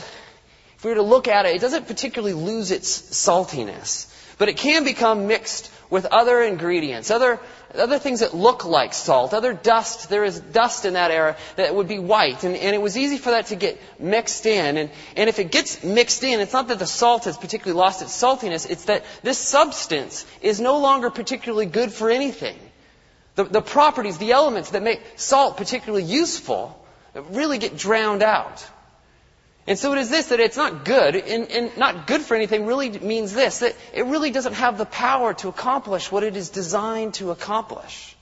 if 0.84 0.86
we 0.86 0.90
were 0.90 0.96
to 0.96 1.02
look 1.02 1.28
at 1.28 1.46
it, 1.46 1.56
it 1.56 1.62
doesn't 1.62 1.86
particularly 1.86 2.34
lose 2.34 2.70
its 2.70 3.00
saltiness, 3.00 4.06
but 4.36 4.50
it 4.50 4.58
can 4.58 4.84
become 4.84 5.26
mixed 5.26 5.70
with 5.88 6.04
other 6.04 6.42
ingredients, 6.42 7.10
other, 7.10 7.40
other 7.74 7.98
things 7.98 8.20
that 8.20 8.34
look 8.34 8.66
like 8.66 8.92
salt, 8.92 9.32
other 9.32 9.54
dust. 9.54 10.10
There 10.10 10.24
is 10.24 10.38
dust 10.38 10.84
in 10.84 10.92
that 10.92 11.10
area 11.10 11.38
that 11.56 11.74
would 11.74 11.88
be 11.88 11.98
white, 11.98 12.44
and, 12.44 12.54
and 12.54 12.74
it 12.74 12.82
was 12.82 12.98
easy 12.98 13.16
for 13.16 13.30
that 13.30 13.46
to 13.46 13.56
get 13.56 13.80
mixed 13.98 14.44
in. 14.44 14.76
And, 14.76 14.90
and 15.16 15.30
if 15.30 15.38
it 15.38 15.50
gets 15.50 15.82
mixed 15.82 16.22
in, 16.22 16.40
it's 16.40 16.52
not 16.52 16.68
that 16.68 16.78
the 16.78 16.86
salt 16.86 17.24
has 17.24 17.38
particularly 17.38 17.80
lost 17.80 18.02
its 18.02 18.12
saltiness, 18.12 18.68
it's 18.68 18.84
that 18.84 19.06
this 19.22 19.38
substance 19.38 20.26
is 20.42 20.60
no 20.60 20.80
longer 20.80 21.08
particularly 21.08 21.64
good 21.64 21.94
for 21.94 22.10
anything. 22.10 22.58
The, 23.36 23.44
the 23.44 23.62
properties, 23.62 24.18
the 24.18 24.32
elements 24.32 24.72
that 24.72 24.82
make 24.82 25.00
salt 25.16 25.56
particularly 25.56 26.04
useful, 26.04 26.78
really 27.30 27.56
get 27.56 27.74
drowned 27.78 28.22
out. 28.22 28.66
And 29.66 29.78
so 29.78 29.92
it 29.92 29.98
is 29.98 30.10
this, 30.10 30.28
that 30.28 30.40
it's 30.40 30.58
not 30.58 30.84
good, 30.84 31.16
and, 31.16 31.50
and, 31.50 31.76
not 31.78 32.06
good 32.06 32.20
for 32.20 32.34
anything 32.34 32.66
really 32.66 32.90
means 32.90 33.32
this, 33.32 33.60
that 33.60 33.74
it 33.94 34.04
really 34.04 34.30
doesn't 34.30 34.52
have 34.52 34.76
the 34.76 34.84
power 34.84 35.32
to 35.34 35.48
accomplish 35.48 36.12
what 36.12 36.22
it 36.22 36.36
is 36.36 36.50
designed 36.50 37.14
to 37.14 37.30
accomplish. 37.30 38.14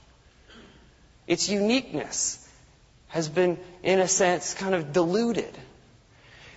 Its 1.27 1.49
uniqueness 1.49 2.39
has 3.09 3.27
been, 3.27 3.59
in 3.83 3.99
a 3.99 4.07
sense, 4.07 4.53
kind 4.53 4.73
of 4.73 4.93
diluted. 4.93 5.53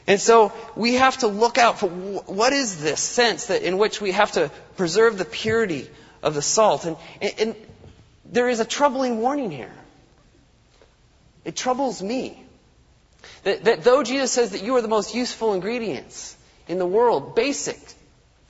And 0.06 0.20
so 0.20 0.52
we 0.76 0.94
have 0.94 1.16
to 1.18 1.26
look 1.26 1.58
out 1.58 1.80
for 1.80 1.88
what 1.88 2.52
is 2.52 2.80
this 2.80 3.00
sense 3.00 3.46
that 3.46 3.62
in 3.62 3.78
which 3.78 4.00
we 4.00 4.12
have 4.12 4.32
to 4.32 4.52
preserve 4.76 5.18
the 5.18 5.24
purity 5.24 5.90
of 6.22 6.34
the 6.34 6.42
salt. 6.42 6.84
And, 6.84 6.96
and 7.38 7.56
there 8.24 8.48
is 8.48 8.60
a 8.60 8.64
troubling 8.64 9.20
warning 9.20 9.50
here. 9.50 9.74
It 11.44 11.56
troubles 11.56 12.00
me. 12.00 12.45
That, 13.44 13.64
that 13.64 13.84
though 13.84 14.02
Jesus 14.02 14.32
says 14.32 14.50
that 14.50 14.62
you 14.62 14.76
are 14.76 14.82
the 14.82 14.88
most 14.88 15.14
useful 15.14 15.54
ingredients 15.54 16.36
in 16.68 16.78
the 16.78 16.86
world, 16.86 17.34
basic 17.34 17.78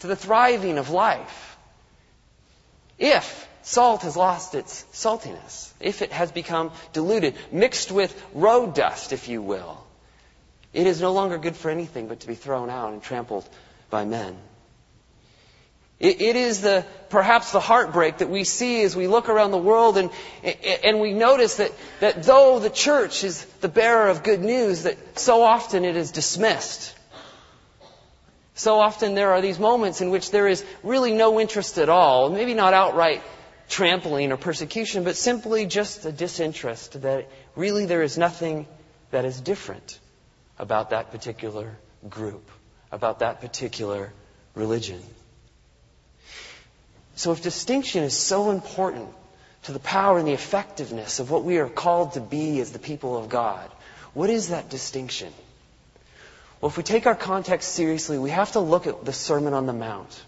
to 0.01 0.07
the 0.07 0.17
thriving 0.17 0.79
of 0.79 0.91
life, 0.91 1.57
if 2.99 3.49
salt 3.63 4.03
has 4.03 4.17
lost 4.17 4.55
its 4.55 4.85
saltiness, 4.93 5.73
if 5.81 6.03
it 6.03 6.13
has 6.13 6.33
become 6.33 6.71
diluted, 6.93 7.35
mixed 7.51 7.91
with 7.91 8.15
road 8.33 8.75
dust, 8.75 9.13
if 9.13 9.29
you 9.29 9.43
will, 9.43 9.85
it 10.73 10.87
is 10.87 11.01
no 11.01 11.13
longer 11.13 11.39
good 11.39 11.57
for 11.57 11.71
anything 11.71 12.09
but 12.09 12.21
to 12.21 12.27
be 12.27 12.35
thrown 12.35 12.71
out 12.71 12.93
and 12.93 13.03
trampled 13.03 13.49
by 13.91 14.05
men. 14.05 14.37
It, 15.99 16.21
it 16.21 16.37
is 16.37 16.61
the, 16.61 16.85
perhaps 17.09 17.53
the 17.53 17.61
heartbreak 17.61 18.19
that 18.19 18.29
we 18.29 18.45
see 18.45 18.83
as 18.83 18.95
we 18.95 19.07
look 19.07 19.29
around 19.29 19.51
the 19.51 19.59
world 19.59 19.97
and, 19.97 20.11
and 20.85 21.01
we 21.01 21.13
notice 21.15 21.57
that, 21.57 21.73
that 22.01 22.23
though 22.23 22.59
the 22.59 22.71
church 22.71 23.25
is 23.25 23.45
the 23.61 23.69
bearer 23.69 24.09
of 24.09 24.23
good 24.23 24.41
news, 24.41 24.83
that 24.83 25.19
so 25.19 25.43
often 25.43 25.85
it 25.85 25.97
is 25.97 26.11
dismissed. 26.11 26.95
So 28.55 28.79
often 28.81 29.15
there 29.15 29.33
are 29.33 29.41
these 29.41 29.59
moments 29.59 30.01
in 30.01 30.11
which 30.11 30.31
there 30.31 30.49
is 30.49 30.65
really 30.83 31.13
no 31.13 31.41
interest 31.41 31.79
at 31.79 31.89
all, 31.89 32.31
maybe 32.31 32.55
not 32.55 32.75
outright 32.75 33.23
trampling 33.69 34.33
or 34.33 34.37
persecution, 34.37 35.05
but 35.05 35.17
simply 35.17 35.67
just 35.67 36.05
a 36.05 36.13
disinterest 36.13 37.01
that 37.03 37.29
really 37.55 37.87
there 37.87 38.03
is 38.03 38.17
nothing 38.17 38.67
that 39.11 39.25
is 39.25 39.41
different 39.41 39.99
about 40.59 40.91
that 40.91 41.11
particular 41.11 41.77
group, 42.09 42.51
about 42.93 43.19
that 43.21 43.41
particular 43.41 44.13
religion. 44.55 45.03
So 47.17 47.33
if 47.33 47.43
distinction 47.43 48.05
is 48.05 48.17
so 48.17 48.51
important 48.51 49.09
to 49.65 49.73
the 49.73 49.79
power 49.79 50.19
and 50.19 50.29
the 50.29 50.35
effectiveness 50.35 51.19
of 51.19 51.31
what 51.31 51.45
we 51.45 51.59
are 51.59 51.69
called 51.69 52.13
to 52.13 52.21
be 52.21 52.61
as 52.61 52.73
the 52.73 52.79
people 52.79 53.17
of 53.17 53.31
God, 53.31 53.71
what 54.13 54.31
is 54.31 54.51
that 54.51 54.69
distinction? 54.69 55.33
Well, 56.61 56.69
if 56.69 56.77
we 56.77 56.83
take 56.83 57.07
our 57.07 57.15
context 57.15 57.73
seriously, 57.73 58.19
we 58.19 58.31
have 58.31 58.53
to 58.53 58.61
look 58.61 58.87
at 58.87 59.05
the 59.05 59.13
Sermon 59.13 59.55
on 59.55 59.67
the 59.67 59.73
Mount 59.73 60.25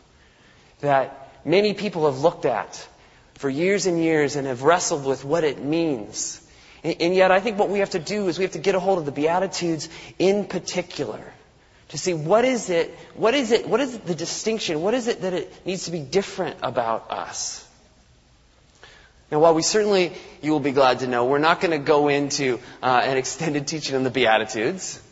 that 0.80 1.30
many 1.44 1.74
people 1.74 2.06
have 2.06 2.20
looked 2.20 2.46
at 2.46 2.88
for 3.34 3.50
years 3.50 3.86
and 3.86 4.02
years 4.02 4.36
and 4.36 4.46
have 4.46 4.62
wrestled 4.62 5.04
with 5.04 5.24
what 5.24 5.44
it 5.44 5.62
means. 5.62 6.40
And 6.82 7.14
yet 7.14 7.30
I 7.30 7.40
think 7.40 7.58
what 7.58 7.68
we 7.68 7.80
have 7.80 7.90
to 7.90 7.98
do 7.98 8.28
is 8.28 8.38
we 8.38 8.44
have 8.44 8.52
to 8.52 8.58
get 8.58 8.74
a 8.74 8.80
hold 8.80 8.98
of 8.98 9.04
the 9.04 9.12
Beatitudes 9.12 9.88
in 10.18 10.46
particular 10.46 11.20
to 11.88 11.98
see 11.98 12.14
what 12.14 12.44
is 12.44 12.70
it, 12.70 12.94
what 13.14 13.34
is 13.34 13.50
it, 13.50 13.68
what 13.68 13.80
is 13.80 13.98
the 13.98 14.14
distinction, 14.14 14.82
what 14.82 14.94
is 14.94 15.08
it 15.08 15.22
that 15.22 15.32
it 15.32 15.66
needs 15.66 15.84
to 15.86 15.90
be 15.90 16.00
different 16.00 16.58
about 16.62 17.10
us. 17.10 17.64
Now, 19.30 19.40
while 19.40 19.54
we 19.54 19.62
certainly, 19.62 20.12
you 20.40 20.52
will 20.52 20.60
be 20.60 20.72
glad 20.72 21.00
to 21.00 21.06
know, 21.06 21.26
we're 21.26 21.38
not 21.38 21.60
going 21.60 21.72
to 21.72 21.78
go 21.78 22.08
into 22.08 22.60
uh, 22.82 23.00
an 23.04 23.16
extended 23.18 23.66
teaching 23.66 23.94
on 23.94 24.02
the 24.02 24.10
Beatitudes. 24.10 25.02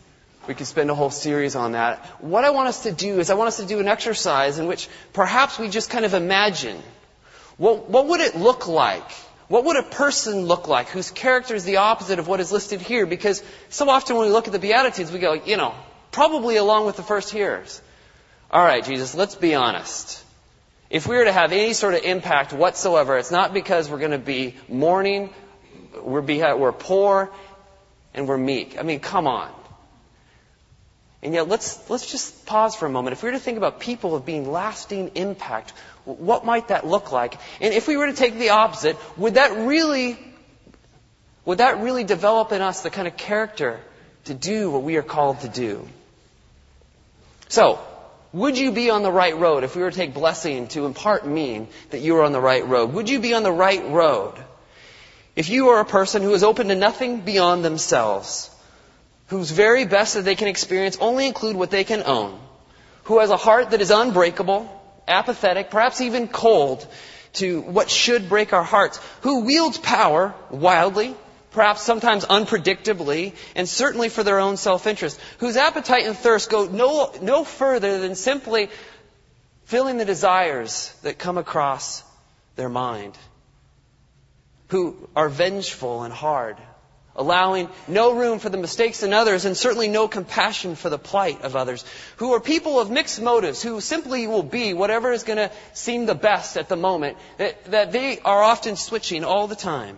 We 0.49 0.54
could 0.54 0.66
spend 0.66 0.90
a 0.90 0.95
whole 0.95 1.11
series 1.11 1.56
on 1.56 1.73
that. 1.73 1.99
What 2.21 2.45
I 2.45 2.50
want 2.50 2.68
us 2.68 2.85
to 2.85 2.92
do 2.92 3.18
is 3.18 3.30
I 3.30 3.35
want 3.35 3.49
us 3.49 3.56
to 3.59 3.66
do 3.66 3.80
an 3.80 3.88
exercise 3.88 4.59
in 4.59 4.66
which 4.66 4.88
perhaps 5.12 5.59
we 5.59 5.68
just 5.68 5.90
kind 5.90 6.04
of 6.04 6.14
imagine 6.14 6.80
what, 7.59 7.88
what 7.90 8.06
would 8.06 8.21
it 8.21 8.37
look 8.37 8.68
like? 8.68 9.11
What 9.49 9.64
would 9.64 9.76
a 9.76 9.83
person 9.83 10.47
look 10.47 10.68
like 10.68 10.88
whose 10.88 11.11
character 11.11 11.54
is 11.54 11.64
the 11.64 11.78
opposite 11.78 12.18
of 12.18 12.28
what 12.28 12.40
is 12.40 12.52
listed 12.52 12.80
here? 12.80 13.06
Because 13.06 13.42
so 13.71 13.88
often 13.88 14.16
when 14.16 14.26
we 14.26 14.33
look 14.33 14.47
at 14.47 14.52
the 14.52 14.59
Beatitudes, 14.59 15.12
we 15.12 15.18
go, 15.18 15.35
you 15.35 15.56
know, 15.56 15.75
probably 16.17 16.57
along 16.57 16.87
with 16.87 16.97
the 16.97 17.03
first 17.03 17.31
hearers. 17.31 17.83
All 18.51 18.65
right, 18.65 18.83
Jesus, 18.83 19.15
let's 19.15 19.35
be 19.35 19.55
honest. 19.55 20.25
If 20.89 21.07
we 21.07 21.15
were 21.15 21.25
to 21.25 21.33
have 21.33 21.53
any 21.53 21.75
sort 21.75 21.93
of 21.93 22.05
impact 22.05 22.55
whatsoever, 22.55 23.19
it's 23.19 23.31
not 23.31 23.53
because 23.53 23.91
we're 23.91 23.99
going 23.99 24.13
to 24.13 24.19
be 24.19 24.55
mourning, 24.67 25.29
we're, 26.03 26.23
we're 26.23 26.73
poor, 26.73 27.31
and 28.15 28.27
we're 28.27 28.39
meek. 28.39 28.79
I 28.79 28.83
mean, 28.83 29.01
come 29.01 29.27
on. 29.27 29.53
And 31.23 31.35
yet, 31.35 31.49
let's, 31.49 31.91
let's 31.91 32.11
just 32.11 32.47
pause 32.47 32.75
for 32.75 32.87
a 32.87 32.91
moment. 32.91 33.13
If 33.13 33.23
we 33.23 33.29
were 33.29 33.35
to 33.35 33.39
think 33.39 33.59
about 33.59 33.79
people 33.79 34.15
of 34.15 34.25
being 34.25 34.51
lasting 34.51 35.11
impact, 35.17 35.75
what 36.07 36.47
might 36.47 36.69
that 36.69 36.87
look 36.87 37.13
like? 37.13 37.35
And 37.61 37.75
if 37.75 37.87
we 37.87 37.99
were 37.99 38.07
to 38.07 38.15
take 38.15 38.39
the 38.39 38.51
opposite, 38.51 38.97
would 39.19 39.35
that 39.35 39.67
really, 39.67 40.19
would 41.45 41.59
that 41.59 41.81
really 41.81 42.05
develop 42.05 42.53
in 42.53 42.63
us 42.63 42.83
the 42.83 42.89
kind 42.89 43.07
of 43.07 43.19
character 43.19 43.81
to 44.27 44.35
do 44.35 44.71
what 44.71 44.83
we 44.83 44.97
are 44.97 45.03
called 45.03 45.41
to 45.41 45.49
do. 45.49 45.89
So, 47.49 47.79
would 48.33 48.59
you 48.59 48.73
be 48.73 48.91
on 48.91 49.03
the 49.03 49.12
right 49.12 49.37
road 49.38 49.65
if 49.65 49.76
we 49.76 49.83
were 49.83 49.91
to 49.91 49.97
take 49.97 50.12
blessing 50.12 50.69
to 50.69 50.87
in 50.87 50.95
part 50.95 51.26
mean 51.26 51.69
that 51.91 52.00
you 52.00 52.17
are 52.17 52.25
on 52.25 52.33
the 52.33 52.41
right 52.41 52.67
road? 52.67 52.93
Would 52.93 53.09
you 53.09 53.21
be 53.21 53.35
on 53.35 53.43
the 53.43 53.53
right 53.53 53.88
road 53.88 54.35
if 55.35 55.49
you 55.49 55.69
are 55.69 55.81
a 55.81 55.85
person 55.85 56.23
who 56.23 56.35
is 56.35 56.43
open 56.43 56.69
to 56.69 56.75
nothing 56.75 57.21
beyond 57.21 57.65
themselves, 57.65 58.50
whose 59.29 59.50
very 59.50 59.85
best 59.85 60.15
that 60.15 60.25
they 60.25 60.35
can 60.35 60.49
experience 60.49 60.97
only 61.00 61.26
include 61.26 61.57
what 61.57 61.71
they 61.71 61.85
can 61.85 62.03
own, 62.05 62.38
who 63.05 63.21
has 63.21 63.31
a 63.31 63.37
heart 63.37 63.71
that 63.71 63.81
is 63.81 63.91
unbreakable, 63.91 64.69
apathetic, 65.07 65.71
perhaps 65.71 66.00
even 66.00 66.26
cold 66.26 66.87
to 67.35 67.61
what 67.61 67.91
should 67.91 68.29
break 68.29 68.53
our 68.53 68.62
hearts, 68.62 68.99
who 69.21 69.45
wields 69.45 69.79
power 69.79 70.35
wildly, 70.50 71.15
perhaps 71.57 71.81
sometimes 71.81 72.27
unpredictably, 72.27 73.33
and 73.55 73.67
certainly 73.67 74.11
for 74.11 74.23
their 74.23 74.39
own 74.39 74.59
self-interest, 74.59 75.19
whose 75.39 75.57
appetite 75.57 76.05
and 76.05 76.15
thirst 76.15 76.51
go 76.51 76.67
no, 76.67 77.11
no 77.23 77.45
further 77.45 77.99
than 77.99 78.15
simply 78.15 78.69
filling 79.65 79.97
the 79.97 80.05
desires 80.05 80.95
that 81.03 81.19
come 81.19 81.39
across 81.39 82.05
their 82.57 82.69
mind, 82.69 83.17
who 84.69 85.09
are 85.17 85.31
vengeful 85.31 86.03
and 86.03 86.13
hard, 86.13 86.59
allowing 87.17 87.71
no 87.89 88.13
room 88.13 88.39
for 88.39 88.51
the 88.51 88.59
mistakes 88.59 89.03
in 89.03 89.15
others 89.15 89.47
and 89.47 89.57
certainly 89.57 89.89
no 89.89 90.09
compassion 90.09 90.75
for 90.77 90.91
the 90.91 90.99
plight 90.99 91.41
of 91.41 91.57
others, 91.57 91.87
who 92.17 92.35
are 92.35 92.41
people 92.41 92.79
of 92.79 92.91
mixed 92.91 93.23
motives, 93.23 93.63
who 93.63 93.81
simply 93.81 94.27
will 94.27 94.43
be 94.43 94.75
whatever 94.75 95.11
is 95.11 95.23
going 95.23 95.39
to 95.39 95.51
seem 95.73 96.05
the 96.05 96.15
best 96.15 96.59
at 96.59 96.69
the 96.69 96.77
moment, 96.77 97.17
that, 97.39 97.65
that 97.71 97.93
they 97.93 98.19
are 98.21 98.43
often 98.43 98.77
switching 98.77 99.25
all 99.25 99.47
the 99.47 99.57
time 99.57 99.97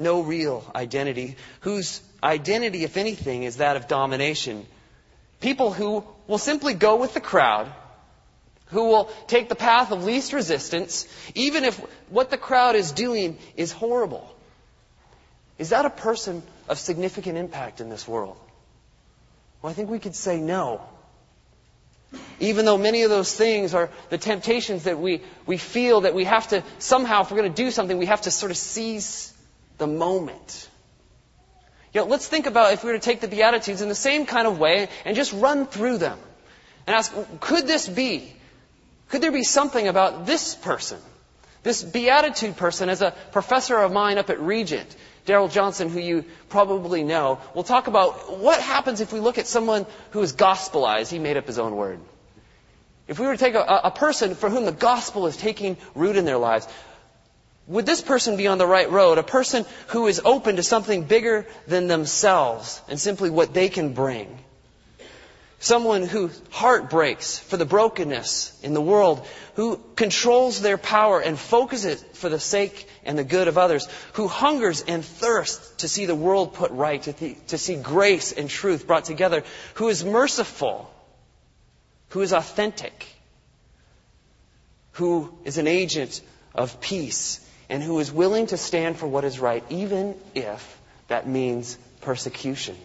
no 0.00 0.22
real 0.22 0.70
identity, 0.74 1.36
whose 1.60 2.00
identity, 2.22 2.84
if 2.84 2.96
anything, 2.96 3.42
is 3.42 3.56
that 3.56 3.76
of 3.76 3.88
domination. 3.88 4.66
People 5.40 5.72
who 5.72 6.04
will 6.26 6.38
simply 6.38 6.74
go 6.74 6.96
with 6.96 7.14
the 7.14 7.20
crowd, 7.20 7.70
who 8.66 8.84
will 8.84 9.10
take 9.26 9.48
the 9.48 9.54
path 9.54 9.90
of 9.90 10.04
least 10.04 10.32
resistance, 10.32 11.06
even 11.34 11.64
if 11.64 11.78
what 12.08 12.30
the 12.30 12.38
crowd 12.38 12.76
is 12.76 12.92
doing 12.92 13.38
is 13.56 13.72
horrible. 13.72 14.34
Is 15.58 15.70
that 15.70 15.84
a 15.84 15.90
person 15.90 16.42
of 16.68 16.78
significant 16.78 17.36
impact 17.36 17.80
in 17.80 17.90
this 17.90 18.06
world? 18.06 18.36
Well, 19.60 19.70
I 19.70 19.74
think 19.74 19.90
we 19.90 19.98
could 19.98 20.14
say 20.14 20.40
no. 20.40 20.80
Even 22.40 22.64
though 22.64 22.78
many 22.78 23.02
of 23.02 23.10
those 23.10 23.34
things 23.34 23.74
are 23.74 23.90
the 24.08 24.18
temptations 24.18 24.84
that 24.84 24.98
we, 24.98 25.22
we 25.46 25.58
feel 25.58 26.02
that 26.02 26.14
we 26.14 26.24
have 26.24 26.48
to 26.48 26.62
somehow, 26.78 27.22
if 27.22 27.30
we're 27.30 27.36
going 27.36 27.52
to 27.52 27.62
do 27.62 27.70
something, 27.70 27.98
we 27.98 28.06
have 28.06 28.22
to 28.22 28.30
sort 28.30 28.50
of 28.50 28.56
seize 28.56 29.32
the 29.80 29.88
moment. 29.88 30.68
Let's 31.92 32.28
think 32.28 32.46
about 32.46 32.72
if 32.72 32.84
we 32.84 32.92
were 32.92 32.98
to 32.98 33.04
take 33.04 33.20
the 33.20 33.26
Beatitudes 33.26 33.82
in 33.82 33.88
the 33.88 33.96
same 33.96 34.24
kind 34.24 34.46
of 34.46 34.60
way 34.60 34.88
and 35.04 35.16
just 35.16 35.32
run 35.32 35.66
through 35.66 35.98
them 35.98 36.18
and 36.86 36.94
ask, 36.94 37.12
could 37.40 37.66
this 37.66 37.88
be? 37.88 38.32
Could 39.08 39.22
there 39.22 39.32
be 39.32 39.42
something 39.42 39.88
about 39.88 40.24
this 40.24 40.54
person, 40.54 41.00
this 41.64 41.82
Beatitude 41.82 42.56
person, 42.56 42.88
as 42.88 43.02
a 43.02 43.10
professor 43.32 43.76
of 43.76 43.92
mine 43.92 44.18
up 44.18 44.30
at 44.30 44.40
Regent, 44.40 44.94
Darrell 45.26 45.48
Johnson, 45.48 45.88
who 45.88 45.98
you 45.98 46.24
probably 46.48 47.02
know, 47.02 47.40
will 47.54 47.64
talk 47.64 47.88
about 47.88 48.38
what 48.38 48.60
happens 48.60 49.00
if 49.00 49.12
we 49.12 49.18
look 49.18 49.38
at 49.38 49.48
someone 49.48 49.84
who 50.10 50.20
is 50.20 50.32
gospelized. 50.32 51.10
He 51.10 51.18
made 51.18 51.36
up 51.36 51.46
his 51.46 51.58
own 51.58 51.74
word. 51.74 51.98
If 53.08 53.18
we 53.18 53.26
were 53.26 53.32
to 53.32 53.38
take 53.38 53.54
a, 53.54 53.80
a 53.84 53.90
person 53.90 54.36
for 54.36 54.48
whom 54.48 54.64
the 54.64 54.72
gospel 54.72 55.26
is 55.26 55.36
taking 55.36 55.76
root 55.96 56.14
in 56.14 56.24
their 56.24 56.38
lives, 56.38 56.68
would 57.70 57.86
this 57.86 58.00
person 58.00 58.36
be 58.36 58.48
on 58.48 58.58
the 58.58 58.66
right 58.66 58.90
road? 58.90 59.18
A 59.18 59.22
person 59.22 59.64
who 59.88 60.08
is 60.08 60.20
open 60.24 60.56
to 60.56 60.62
something 60.62 61.04
bigger 61.04 61.46
than 61.68 61.86
themselves 61.86 62.82
and 62.88 62.98
simply 62.98 63.30
what 63.30 63.54
they 63.54 63.68
can 63.68 63.92
bring. 63.92 64.40
Someone 65.60 66.02
whose 66.02 66.42
heart 66.50 66.90
breaks 66.90 67.38
for 67.38 67.56
the 67.56 67.64
brokenness 67.64 68.58
in 68.64 68.74
the 68.74 68.80
world, 68.80 69.24
who 69.54 69.80
controls 69.94 70.60
their 70.60 70.78
power 70.78 71.20
and 71.20 71.38
focuses 71.38 72.02
it 72.02 72.16
for 72.16 72.28
the 72.28 72.40
sake 72.40 72.88
and 73.04 73.16
the 73.16 73.22
good 73.22 73.46
of 73.46 73.56
others, 73.56 73.86
who 74.14 74.26
hungers 74.26 74.82
and 74.82 75.04
thirsts 75.04 75.70
to 75.76 75.88
see 75.88 76.06
the 76.06 76.14
world 76.14 76.54
put 76.54 76.72
right, 76.72 77.00
to, 77.04 77.12
th- 77.12 77.36
to 77.48 77.58
see 77.58 77.76
grace 77.76 78.32
and 78.32 78.50
truth 78.50 78.88
brought 78.88 79.04
together, 79.04 79.44
who 79.74 79.88
is 79.88 80.04
merciful, 80.04 80.92
who 82.08 82.20
is 82.20 82.32
authentic, 82.32 83.06
who 84.92 85.32
is 85.44 85.56
an 85.56 85.68
agent 85.68 86.20
of 86.52 86.80
peace, 86.80 87.46
and 87.70 87.82
who 87.82 88.00
is 88.00 88.12
willing 88.12 88.48
to 88.48 88.56
stand 88.56 88.98
for 88.98 89.06
what 89.06 89.24
is 89.24 89.38
right, 89.38 89.64
even 89.70 90.16
if 90.34 90.78
that 91.08 91.26
means 91.26 91.78
persecution. 92.02 92.76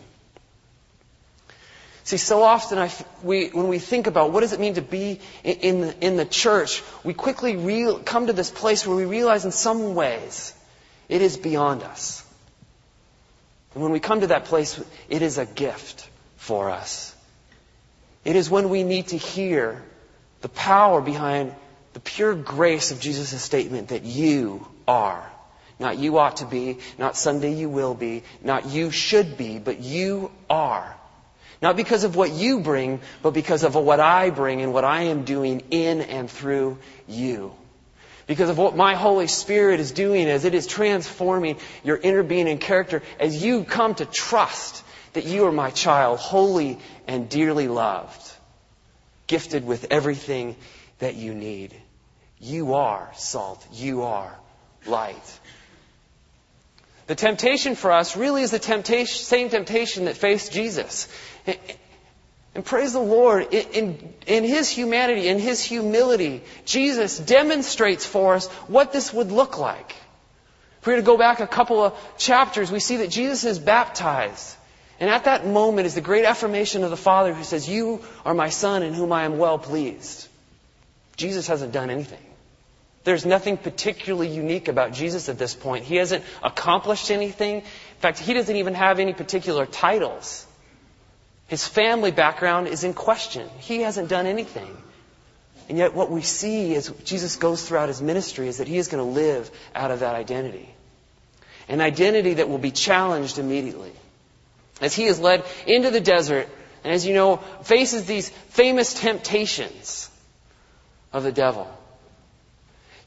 See, 2.04 2.18
so 2.18 2.44
often 2.44 2.78
I, 2.78 2.92
we, 3.24 3.48
when 3.48 3.68
we 3.68 3.80
think 3.80 4.06
about 4.06 4.32
what 4.32 4.42
does 4.42 4.54
it 4.54 4.60
mean 4.60 4.76
to 4.76 4.84
be 4.84 5.20
in, 5.44 5.82
the, 5.82 6.06
in 6.06 6.18
the 6.18 6.26
church, 6.26 6.84
we 7.04 7.16
quickly 7.16 7.56
re, 7.56 7.98
come 8.06 8.28
to 8.28 8.34
this 8.34 8.52
place 8.52 8.86
where 8.86 8.96
we 8.96 9.06
realize 9.06 9.44
in 9.44 9.52
some 9.52 9.96
ways 9.96 10.54
it 11.10 11.24
is 11.24 11.36
beyond 11.36 11.82
us. 11.82 12.24
And 13.74 13.82
when 13.82 13.92
we 13.92 14.00
come 14.00 14.22
to 14.22 14.28
that 14.28 14.46
place, 14.46 14.80
it 15.10 15.24
is 15.24 15.40
a 15.40 15.48
gift 15.48 16.08
for 16.38 16.70
us. 16.70 17.16
It 18.24 18.36
is 18.36 18.52
when 18.52 18.70
we 18.70 18.84
need 18.84 19.08
to 19.08 19.18
hear 19.18 19.84
the 20.42 20.50
power 20.50 21.02
behind 21.02 21.56
the 21.94 22.00
pure 22.00 22.36
grace 22.36 22.92
of 22.92 23.00
Jesus' 23.00 23.42
statement 23.42 23.88
that 23.88 24.04
you 24.04 24.68
are. 24.88 25.32
Not 25.78 25.98
you 25.98 26.18
ought 26.18 26.38
to 26.38 26.46
be, 26.46 26.80
not 26.98 27.18
someday 27.18 27.54
you 27.54 27.68
will 27.68 27.94
be, 27.94 28.24
not 28.42 28.68
you 28.68 28.92
should 28.92 29.38
be, 29.38 29.60
but 29.60 29.80
you 29.80 30.32
are. 30.50 30.96
Not 31.62 31.76
because 31.76 32.04
of 32.04 32.16
what 32.16 32.32
you 32.32 32.60
bring, 32.60 33.02
but 33.22 33.34
because 33.34 33.64
of 33.64 33.76
what 33.76 34.00
I 34.00 34.30
bring 34.30 34.62
and 34.62 34.74
what 34.74 34.86
I 34.86 35.04
am 35.04 35.26
doing 35.26 35.64
in 35.72 36.02
and 36.02 36.30
through 36.30 36.78
you. 37.08 37.54
Because 38.28 38.50
of 38.50 38.58
what 38.58 38.76
my 38.76 38.96
Holy 38.96 39.28
Spirit 39.28 39.80
is 39.80 39.92
doing 39.92 40.28
as 40.28 40.46
it 40.46 40.54
is 40.54 40.66
transforming 40.66 41.58
your 41.84 41.98
inner 41.98 42.24
being 42.24 42.48
and 42.48 42.60
character 42.60 43.04
as 43.20 43.44
you 43.44 43.64
come 43.64 43.96
to 43.96 44.06
trust 44.06 44.84
that 45.14 45.26
you 45.26 45.46
are 45.46 45.52
my 45.52 45.70
child, 45.72 46.20
holy 46.20 46.80
and 47.08 47.30
dearly 47.30 47.68
loved, 47.68 48.22
gifted 49.28 49.66
with 49.66 49.88
everything 49.92 50.56
that 51.00 51.16
you 51.16 51.34
need. 51.34 51.76
You 52.40 52.76
are 52.76 53.12
salt. 53.16 53.66
You 53.72 54.04
are 54.04 54.36
light. 54.88 55.40
The 57.08 57.16
temptation 57.16 57.76
for 57.76 57.92
us 57.92 58.18
really 58.18 58.42
is 58.42 58.52
the 58.52 58.60
temptation, 58.60 59.24
same 59.24 59.50
temptation 59.50 60.06
that 60.06 60.18
faced 60.18 60.52
Jesus. 60.52 61.08
And 62.56 62.64
praise 62.64 62.94
the 62.94 63.00
Lord, 63.00 63.54
in, 63.54 64.14
in, 64.26 64.44
His 64.44 64.70
humanity, 64.70 65.28
in 65.28 65.40
His 65.40 65.62
humility, 65.62 66.42
Jesus 66.64 67.20
demonstrates 67.20 68.06
for 68.06 68.36
us 68.36 68.48
what 68.68 68.92
this 68.92 69.14
would 69.14 69.32
look 69.32 69.60
like. 69.60 69.96
If 70.82 70.88
we 70.88 70.94
were 70.94 71.00
to 71.00 71.06
go 71.06 71.18
back 71.18 71.42
a 71.42 71.48
couple 71.48 71.84
of 71.84 72.18
chapters, 72.18 72.72
we 72.72 72.80
see 72.80 72.98
that 72.98 73.10
Jesus 73.10 73.44
is 73.44 73.60
baptized. 73.60 74.56
And 75.00 75.10
at 75.10 75.26
that 75.26 75.46
moment 75.46 75.88
is 75.88 75.96
the 75.96 76.02
great 76.02 76.26
affirmation 76.26 76.84
of 76.84 76.90
the 76.90 76.98
Father 76.98 77.34
who 77.34 77.44
says, 77.44 77.68
You 77.68 78.02
are 78.24 78.34
my 78.34 78.50
Son 78.50 78.82
in 78.84 78.94
whom 78.94 79.12
I 79.12 79.26
am 79.26 79.38
well 79.38 79.60
pleased. 79.60 80.28
Jesus 81.18 81.48
hasn't 81.48 81.74
done 81.74 81.90
anything. 81.90 82.20
There's 83.06 83.24
nothing 83.24 83.58
particularly 83.58 84.30
unique 84.30 84.68
about 84.68 84.92
Jesus 84.92 85.30
at 85.30 85.38
this 85.38 85.54
point. 85.54 85.86
He 85.86 85.96
hasn't 85.98 86.24
accomplished 86.44 87.12
anything. 87.12 87.58
In 87.58 88.00
fact, 88.00 88.18
he 88.18 88.34
doesn't 88.34 88.56
even 88.56 88.74
have 88.74 89.00
any 89.00 89.14
particular 89.14 89.68
titles. 89.68 90.44
His 91.48 91.68
family 91.68 92.10
background 92.10 92.68
is 92.68 92.84
in 92.84 92.96
question. 92.96 93.48
He 93.60 93.82
hasn't 93.82 94.10
done 94.10 94.26
anything. 94.26 94.76
And 95.70 95.78
yet, 95.78 95.94
what 95.94 96.10
we 96.10 96.22
see 96.22 96.74
as 96.74 96.90
Jesus 97.04 97.36
goes 97.36 97.68
throughout 97.68 97.90
his 97.90 98.02
ministry 98.02 98.48
is 98.48 98.58
that 98.58 98.68
he 98.68 98.80
is 98.80 98.88
going 98.88 99.06
to 99.06 99.12
live 99.12 99.52
out 99.76 99.92
of 99.92 100.00
that 100.00 100.16
identity. 100.16 100.68
An 101.70 101.82
identity 101.82 102.36
that 102.36 102.50
will 102.50 102.58
be 102.58 102.72
challenged 102.72 103.38
immediately. 103.38 103.92
As 104.82 104.96
he 104.96 105.06
is 105.06 105.20
led 105.20 105.46
into 105.68 105.92
the 105.92 106.02
desert, 106.02 106.50
and 106.84 106.92
as 106.92 107.06
you 107.06 107.14
know, 107.14 107.38
faces 107.62 108.06
these 108.06 108.30
famous 108.30 108.96
temptations 108.96 110.10
of 111.14 111.22
the 111.22 111.32
devil. 111.32 111.68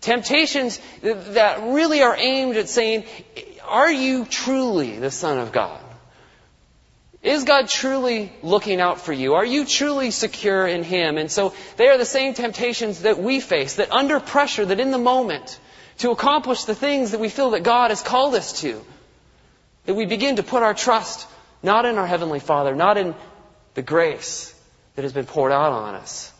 Temptations 0.08 0.80
that 1.02 1.60
really 1.64 2.00
are 2.00 2.16
aimed 2.16 2.56
at 2.56 2.70
saying, 2.70 3.04
Are 3.66 3.92
you 3.92 4.24
truly 4.24 4.98
the 4.98 5.10
Son 5.10 5.36
of 5.36 5.52
God? 5.52 5.84
Is 7.22 7.44
God 7.44 7.68
truly 7.68 8.32
looking 8.42 8.80
out 8.80 9.02
for 9.02 9.12
you? 9.12 9.34
Are 9.34 9.44
you 9.44 9.66
truly 9.66 10.10
secure 10.10 10.66
in 10.66 10.82
Him? 10.82 11.18
And 11.18 11.30
so 11.30 11.52
they 11.76 11.88
are 11.88 11.98
the 11.98 12.06
same 12.06 12.32
temptations 12.32 13.02
that 13.02 13.18
we 13.18 13.40
face, 13.40 13.74
that 13.74 13.92
under 13.92 14.18
pressure, 14.18 14.64
that 14.64 14.80
in 14.80 14.92
the 14.92 14.98
moment, 14.98 15.60
to 15.98 16.10
accomplish 16.10 16.64
the 16.64 16.74
things 16.74 17.10
that 17.10 17.20
we 17.20 17.28
feel 17.28 17.50
that 17.50 17.62
God 17.62 17.90
has 17.90 18.00
called 18.00 18.34
us 18.34 18.62
to, 18.62 18.82
that 19.84 19.92
we 19.92 20.06
begin 20.06 20.36
to 20.36 20.42
put 20.42 20.62
our 20.62 20.72
trust 20.72 21.28
not 21.62 21.84
in 21.84 21.98
our 21.98 22.06
Heavenly 22.06 22.40
Father, 22.40 22.74
not 22.74 22.96
in 22.96 23.14
the 23.74 23.82
grace 23.82 24.54
that 24.94 25.02
has 25.02 25.12
been 25.12 25.26
poured 25.26 25.52
out 25.52 25.72
on 25.72 25.96
us, 25.96 26.32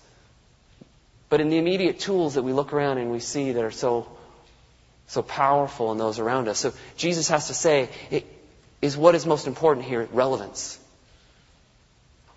but 1.29 1.41
in 1.41 1.49
the 1.49 1.59
immediate 1.59 2.01
tools 2.01 2.35
that 2.35 2.43
we 2.43 2.53
look 2.53 2.73
around 2.73 2.99
and 2.99 3.11
we 3.11 3.21
see 3.21 3.53
that 3.53 3.65
are 3.65 3.71
so, 3.71 4.09
so 5.07 5.23
powerful 5.23 5.93
in 5.93 5.99
those 5.99 6.19
around 6.19 6.49
us. 6.49 6.59
So 6.59 6.73
Jesus 6.97 7.29
has 7.29 7.49
to 7.49 7.55
say, 7.55 7.91
is 8.81 8.97
what 8.97 9.15
is 9.15 9.27
most 9.27 9.47
important 9.47 9.87
here 9.87 10.09
relevance. 10.13 10.79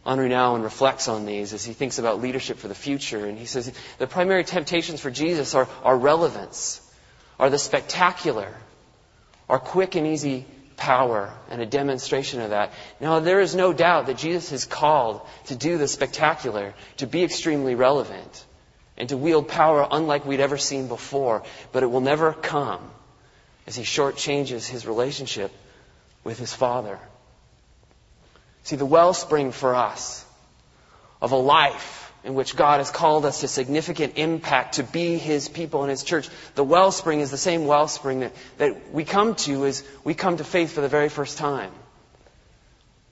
Henri 0.06 0.30
Nouwen 0.30 0.64
reflects 0.64 1.08
on 1.08 1.26
these 1.26 1.54
as 1.54 1.64
he 1.64 1.74
thinks 1.74 2.00
about 2.00 2.22
leadership 2.22 2.58
for 2.58 2.68
the 2.68 2.76
future, 2.76 3.26
and 3.28 3.38
he 3.38 3.46
says 3.46 3.72
the 4.00 4.08
primary 4.08 4.44
temptations 4.44 5.00
for 5.00 5.12
Jesus 5.12 5.54
are, 5.54 5.68
are 5.84 5.96
relevance, 5.96 6.82
are 7.40 7.52
the 7.52 7.60
spectacular, 7.60 8.52
are 9.48 9.60
quick 9.60 9.96
and 9.96 10.08
easy 10.08 10.46
power, 10.76 11.32
and 11.52 11.62
a 11.62 11.66
demonstration 11.68 12.42
of 12.42 12.50
that. 12.50 12.72
Now, 13.00 13.20
there 13.20 13.40
is 13.40 13.54
no 13.54 13.74
doubt 13.74 14.08
that 14.08 14.18
Jesus 14.18 14.52
is 14.52 14.66
called 14.66 15.22
to 15.46 15.56
do 15.56 15.78
the 15.78 15.88
spectacular, 15.88 16.74
to 16.98 17.06
be 17.06 17.24
extremely 17.24 17.76
relevant, 17.76 18.46
and 18.98 19.10
to 19.10 19.18
wield 19.18 19.48
power 19.48 19.88
unlike 19.90 20.26
we'd 20.26 20.40
ever 20.40 20.58
seen 20.58 20.88
before, 20.88 21.44
but 21.72 21.84
it 21.84 21.88
will 21.88 22.02
never 22.02 22.34
come 22.34 22.82
as 23.68 23.76
he 23.76 23.84
shortchanges 23.84 24.68
his 24.68 24.86
relationship 24.86 25.52
with 26.24 26.38
his 26.38 26.54
Father. 26.54 27.00
See, 28.64 28.76
the 28.76 28.86
wellspring 28.86 29.52
for 29.52 29.76
us 29.76 30.24
of 31.22 31.32
a 31.32 31.38
life 31.38 32.12
in 32.24 32.36
which 32.36 32.56
God 32.56 32.78
has 32.78 32.92
called 32.92 33.26
us 33.26 33.42
to 33.42 33.48
significant 33.48 34.14
impact 34.18 34.76
to 34.76 34.84
be 34.84 35.18
His 35.18 35.50
people 35.50 35.82
and 35.82 35.90
His 35.90 36.04
church, 36.04 36.30
the 36.56 36.64
wellspring 36.64 37.20
is 37.20 37.32
the 37.32 37.38
same 37.38 37.66
wellspring 37.66 38.20
that, 38.20 38.34
that 38.58 38.92
we 38.92 39.06
come 39.06 39.36
to 39.36 39.66
as 39.66 39.84
we 40.04 40.14
come 40.14 40.38
to 40.38 40.44
faith 40.44 40.74
for 40.74 40.82
the 40.82 40.88
very 40.88 41.10
first 41.10 41.38
time. 41.38 41.72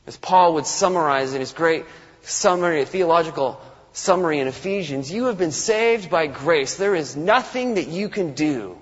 As 0.06 0.18
Paul 0.18 0.56
would 0.56 0.66
summarize 0.66 1.34
in 1.34 1.40
his 1.40 1.54
great 1.54 1.86
summary, 2.24 2.86
theological 2.86 3.62
summary 3.94 4.40
in 4.40 4.48
Ephesians, 4.48 5.12
you 5.12 5.26
have 5.26 5.38
been 5.38 5.52
saved 5.52 6.10
by 6.10 6.28
grace. 6.28 6.76
There 6.76 6.96
is 6.96 7.16
nothing 7.16 7.76
that 7.76 7.88
you 7.88 8.10
can 8.10 8.34
do 8.34 8.78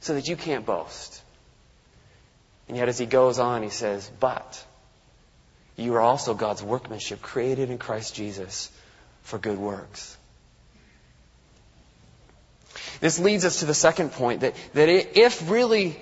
so 0.00 0.14
that 0.14 0.28
you 0.28 0.36
can't 0.36 0.66
boast. 0.66 1.22
And 2.68 2.76
yet, 2.76 2.88
as 2.88 2.98
he 2.98 3.06
goes 3.06 3.38
on, 3.38 3.62
he 3.62 3.70
says, 3.70 4.10
But 4.20 4.64
you 5.76 5.94
are 5.94 6.00
also 6.00 6.34
God's 6.34 6.62
workmanship, 6.62 7.22
created 7.22 7.70
in 7.70 7.78
Christ 7.78 8.14
Jesus 8.14 8.70
for 9.22 9.38
good 9.38 9.58
works. 9.58 10.16
This 13.00 13.18
leads 13.18 13.44
us 13.44 13.60
to 13.60 13.64
the 13.64 13.74
second 13.74 14.12
point 14.12 14.40
that, 14.40 14.54
that 14.74 14.88
if 14.88 15.50
really 15.50 15.98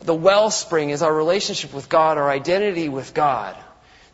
the 0.00 0.14
wellspring 0.14 0.90
is 0.90 1.02
our 1.02 1.14
relationship 1.14 1.74
with 1.74 1.88
God, 1.88 2.18
our 2.18 2.30
identity 2.30 2.88
with 2.88 3.14
God, 3.14 3.56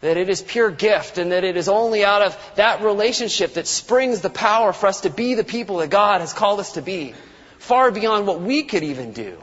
that 0.04 0.18
it 0.18 0.28
is 0.28 0.42
pure 0.42 0.70
gift 0.70 1.16
and 1.16 1.32
that 1.32 1.44
it 1.44 1.56
is 1.56 1.66
only 1.66 2.04
out 2.04 2.20
of 2.20 2.52
that 2.56 2.82
relationship 2.82 3.54
that 3.54 3.66
springs 3.66 4.20
the 4.20 4.28
power 4.28 4.74
for 4.74 4.86
us 4.86 5.00
to 5.00 5.08
be 5.08 5.32
the 5.32 5.44
people 5.44 5.78
that 5.78 5.88
God 5.88 6.20
has 6.20 6.34
called 6.34 6.60
us 6.60 6.72
to 6.72 6.82
be, 6.82 7.14
far 7.58 7.90
beyond 7.90 8.26
what 8.26 8.42
we 8.42 8.64
could 8.64 8.82
even 8.82 9.14
do. 9.14 9.42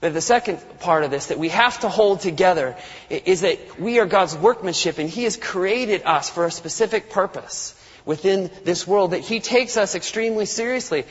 But 0.00 0.12
the 0.12 0.20
second 0.20 0.58
part 0.80 1.04
of 1.04 1.10
this 1.10 1.28
that 1.28 1.38
we 1.38 1.48
have 1.48 1.80
to 1.80 1.88
hold 1.88 2.20
together 2.20 2.76
is 3.08 3.40
that 3.40 3.80
we 3.80 3.98
are 3.98 4.04
God's 4.04 4.36
workmanship 4.36 4.98
and 4.98 5.08
He 5.08 5.24
has 5.24 5.38
created 5.38 6.02
us 6.04 6.28
for 6.28 6.44
a 6.44 6.50
specific 6.50 7.08
purpose 7.08 7.74
within 8.04 8.50
this 8.64 8.86
world, 8.86 9.12
that 9.12 9.20
He 9.20 9.40
takes 9.40 9.78
us 9.78 9.94
extremely 9.94 10.44
seriously. 10.44 11.06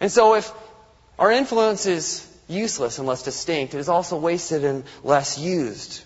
And 0.00 0.12
so 0.12 0.34
if 0.34 0.52
our 1.18 1.32
influence 1.32 1.86
is 1.86 2.28
useless 2.46 2.98
and 2.98 3.06
less 3.06 3.22
distinct. 3.22 3.74
It 3.74 3.78
is 3.78 3.88
also 3.88 4.18
wasted 4.18 4.64
and 4.64 4.84
less 5.04 5.38
used. 5.38 6.04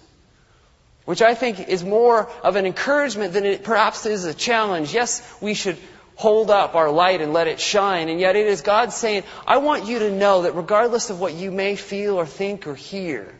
Which 1.04 1.22
I 1.22 1.34
think 1.34 1.68
is 1.68 1.82
more 1.82 2.30
of 2.42 2.56
an 2.56 2.64
encouragement 2.64 3.32
than 3.32 3.44
it 3.44 3.64
perhaps 3.64 4.06
is 4.06 4.24
a 4.24 4.34
challenge. 4.34 4.94
Yes, 4.94 5.22
we 5.40 5.54
should 5.54 5.76
hold 6.14 6.50
up 6.50 6.74
our 6.74 6.90
light 6.90 7.20
and 7.20 7.32
let 7.32 7.48
it 7.48 7.58
shine. 7.60 8.08
And 8.08 8.20
yet 8.20 8.36
it 8.36 8.46
is 8.46 8.62
God 8.62 8.92
saying, 8.92 9.24
I 9.46 9.56
want 9.56 9.86
you 9.86 9.98
to 10.00 10.10
know 10.10 10.42
that 10.42 10.54
regardless 10.54 11.10
of 11.10 11.18
what 11.18 11.34
you 11.34 11.50
may 11.50 11.74
feel 11.74 12.16
or 12.16 12.26
think 12.26 12.66
or 12.66 12.74
hear, 12.74 13.34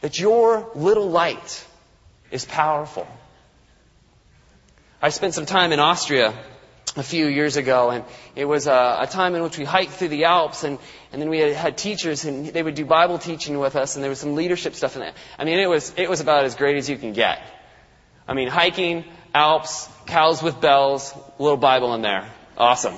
that 0.00 0.18
your 0.18 0.68
little 0.74 1.10
light 1.10 1.64
is 2.32 2.44
powerful. 2.44 3.06
I 5.00 5.10
spent 5.10 5.34
some 5.34 5.46
time 5.46 5.72
in 5.72 5.78
Austria 5.78 6.34
a 6.96 7.02
few 7.02 7.26
years 7.26 7.56
ago, 7.56 7.90
and 7.90 8.04
it 8.36 8.44
was 8.44 8.66
a, 8.66 8.98
a, 9.00 9.06
time 9.06 9.34
in 9.34 9.42
which 9.42 9.56
we 9.56 9.64
hiked 9.64 9.92
through 9.92 10.08
the 10.08 10.24
Alps, 10.24 10.62
and, 10.62 10.78
and 11.10 11.22
then 11.22 11.30
we 11.30 11.38
had, 11.38 11.52
had, 11.54 11.78
teachers, 11.78 12.24
and 12.24 12.46
they 12.46 12.62
would 12.62 12.74
do 12.74 12.84
Bible 12.84 13.18
teaching 13.18 13.58
with 13.58 13.76
us, 13.76 13.96
and 13.96 14.02
there 14.02 14.10
was 14.10 14.18
some 14.18 14.34
leadership 14.34 14.74
stuff 14.74 14.94
in 14.94 15.00
that. 15.00 15.14
I 15.38 15.44
mean, 15.44 15.58
it 15.58 15.68
was 15.68 15.94
it 15.96 16.10
was 16.10 16.20
about 16.20 16.44
as 16.44 16.54
great 16.54 16.76
as 16.76 16.90
you 16.90 16.98
can 16.98 17.14
get. 17.14 17.40
I 18.28 18.34
mean, 18.34 18.48
hiking, 18.48 19.04
Alps, 19.34 19.88
cows 20.06 20.42
with 20.42 20.60
bells, 20.60 21.14
a 21.38 21.42
little 21.42 21.56
Bible 21.56 21.94
in 21.94 22.02
there, 22.02 22.30
awesome. 22.58 22.96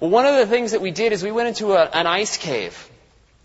Well, 0.00 0.10
one 0.10 0.26
of 0.26 0.36
the 0.36 0.46
things 0.46 0.72
that 0.72 0.80
we 0.80 0.90
did 0.90 1.12
is 1.12 1.22
we 1.22 1.32
went 1.32 1.48
into 1.48 1.72
a, 1.72 1.84
an 1.84 2.06
ice 2.06 2.38
cave, 2.38 2.88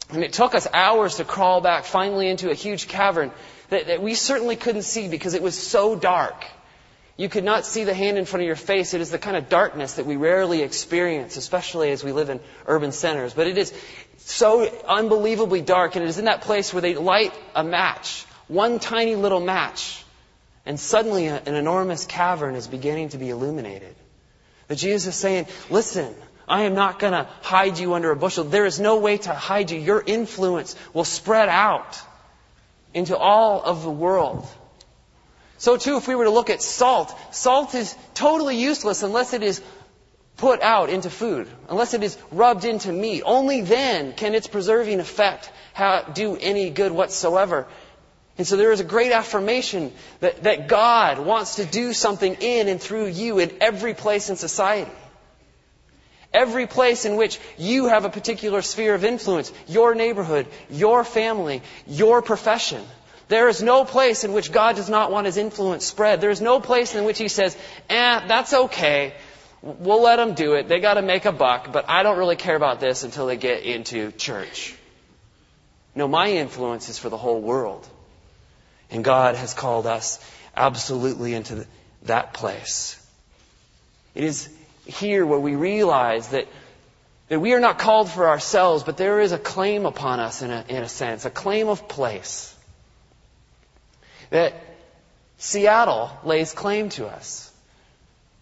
and 0.10 0.24
it 0.24 0.32
took 0.32 0.56
us 0.56 0.66
hours 0.74 1.16
to 1.16 1.26
crawl 1.26 1.60
back 1.60 1.84
finally 1.84 2.30
into 2.30 2.50
a 2.50 2.54
huge 2.54 2.88
cavern 2.88 3.32
that, 3.70 3.88
that 3.88 4.02
we 4.02 4.16
certainly 4.16 4.56
couldn't 4.56 4.84
see 4.84 5.10
because 5.10 5.34
it 5.34 5.42
was 5.42 5.58
so 5.58 5.96
dark. 5.96 6.46
You 7.18 7.30
could 7.30 7.44
not 7.44 7.66
see 7.66 7.84
the 7.84 7.96
hand 7.96 8.20
in 8.20 8.26
front 8.26 8.44
of 8.44 8.48
your 8.48 8.56
face. 8.56 8.94
It 8.94 9.02
is 9.02 9.10
the 9.10 9.18
kind 9.18 9.36
of 9.36 9.50
darkness 9.50 9.96
that 9.96 10.06
we 10.06 10.18
rarely 10.18 10.62
experience, 10.62 11.36
especially 11.36 11.90
as 11.90 12.04
we 12.04 12.12
live 12.12 12.30
in 12.30 12.40
urban 12.68 12.92
centers. 12.92 13.34
But 13.34 13.48
it 13.48 13.58
is 13.58 13.74
so 14.18 14.70
unbelievably 14.88 15.62
dark, 15.62 15.96
and 15.96 16.06
it 16.06 16.10
is 16.10 16.20
in 16.20 16.26
that 16.26 16.42
place 16.42 16.72
where 16.72 16.82
they 16.82 16.94
light 16.94 17.34
a 17.56 17.64
match, 17.64 18.24
one 18.48 18.78
tiny 18.78 19.16
little 19.16 19.40
match, 19.40 20.04
and 20.64 20.80
suddenly 20.80 21.26
an 21.26 21.56
enormous 21.56 22.06
cavern 22.06 22.54
is 22.54 22.68
beginning 22.68 23.10
to 23.10 23.18
be 23.18 23.30
illuminated. 23.30 23.96
That 24.68 24.78
Jesus 24.78 25.16
is 25.16 25.20
saying, 25.20 25.48
listen, 25.72 26.14
I 26.48 26.64
am 26.64 26.76
not 26.76 27.00
going 27.00 27.14
to 27.14 27.28
hide 27.42 27.80
you 27.80 27.96
under 27.96 28.12
a 28.12 28.16
bushel. 28.16 28.44
There 28.44 28.66
is 28.66 28.80
no 28.80 29.00
way 29.00 29.18
to 29.18 29.34
hide 29.34 29.72
you. 29.72 29.80
Your 29.80 30.04
influence 30.06 30.76
will 30.94 31.04
spread 31.04 31.50
out 31.50 32.00
into 32.94 33.18
all 33.18 33.62
of 33.64 33.84
the 33.84 33.90
world. 33.92 34.48
So 35.58 35.78
too, 35.78 35.98
if 35.98 36.08
we 36.08 36.16
were 36.16 36.26
to 36.26 36.30
look 36.30 36.50
at 36.50 36.62
salt, 36.62 37.16
salt 37.32 37.74
is 37.74 37.96
totally 38.14 38.58
useless 38.58 39.04
unless 39.04 39.34
it 39.34 39.44
is 39.44 39.62
put 40.38 40.62
out 40.62 40.90
into 40.90 41.10
food, 41.10 41.48
unless 41.68 41.94
it 41.94 42.04
is 42.04 42.18
rubbed 42.32 42.64
into 42.64 42.92
meat. 42.92 43.24
Only 43.26 43.62
then 43.62 44.14
can 44.14 44.36
its 44.36 44.48
preserving 44.48 45.00
effect 45.00 45.52
do 46.14 46.38
any 46.40 46.70
good 46.70 46.92
whatsoever. 46.92 47.68
And 48.38 48.46
so 48.46 48.56
there 48.56 48.72
is 48.72 48.80
a 48.80 48.84
great 48.84 49.12
affirmation 49.12 49.92
that, 50.20 50.44
that 50.44 50.68
God 50.68 51.18
wants 51.18 51.56
to 51.56 51.66
do 51.66 51.92
something 51.92 52.36
in 52.36 52.68
and 52.68 52.80
through 52.80 53.08
you 53.08 53.40
in 53.40 53.52
every 53.62 53.96
place 53.96 54.30
in 54.30 54.36
society. 54.36 54.92
Every 56.34 56.68
place 56.68 57.06
in 57.06 57.16
which 57.16 57.40
you 57.58 57.88
have 57.88 58.06
a 58.06 58.10
particular 58.10 58.62
sphere 58.62 58.94
of 58.94 59.04
influence, 59.04 59.52
your 59.68 59.96
neighborhood, 59.96 60.46
your 60.70 61.04
family, 61.04 61.64
your 61.88 62.22
profession. 62.22 62.84
There 63.28 63.50
is 63.50 63.62
no 63.62 63.84
place 63.84 64.24
in 64.24 64.32
which 64.32 64.52
God 64.52 64.78
does 64.78 64.90
not 64.90 65.12
want 65.12 65.26
His 65.26 65.38
influence 65.38 65.86
spread. 65.86 66.22
There 66.22 66.30
is 66.30 66.42
no 66.42 66.60
place 66.60 66.96
in 66.96 67.04
which 67.04 67.18
He 67.18 67.28
says, 67.28 67.58
eh, 67.90 68.28
that's 68.28 68.54
okay. 68.54 69.14
We'll 69.62 70.02
let 70.02 70.18
them 70.18 70.34
do 70.34 70.54
it. 70.54 70.70
They 70.70 70.80
got 70.80 70.94
to 70.94 71.02
make 71.02 71.26
a 71.26 71.32
buck, 71.32 71.72
but 71.74 71.90
I 71.90 72.04
don't 72.04 72.18
really 72.18 72.36
care 72.36 72.56
about 72.56 72.80
this 72.80 73.04
until 73.04 73.26
they 73.26 73.38
get 73.38 73.64
into 73.64 74.12
church. 74.12 74.76
No, 75.96 76.08
my 76.08 76.30
influence 76.32 76.90
is 76.90 77.00
for 77.00 77.10
the 77.10 77.18
whole 77.18 77.42
world. 77.42 77.88
And 78.90 79.04
God 79.04 79.36
has 79.36 79.54
called 79.54 79.88
us 79.88 80.24
absolutely 80.56 81.34
into 81.34 81.66
that 82.04 82.34
place. 82.34 83.04
It 84.16 84.24
is 84.24 84.50
here 84.86 85.26
where 85.26 85.40
we 85.40 85.56
realize 85.56 86.30
that, 86.30 86.48
that 87.28 87.40
we 87.40 87.54
are 87.54 87.60
not 87.60 87.78
called 87.78 88.10
for 88.10 88.30
ourselves, 88.30 88.84
but 88.84 88.96
there 88.96 89.20
is 89.20 89.34
a 89.34 89.38
claim 89.38 89.86
upon 89.86 90.20
us 90.20 90.42
in 90.42 90.52
a, 90.52 90.64
in 90.70 90.84
a 90.84 90.88
sense, 90.88 91.26
a 91.26 91.30
claim 91.30 91.68
of 91.68 91.90
place 91.90 92.54
that 94.30 94.54
Seattle 95.38 96.12
lays 96.24 96.54
claim 96.54 96.90
to 96.90 97.08
us. 97.08 97.52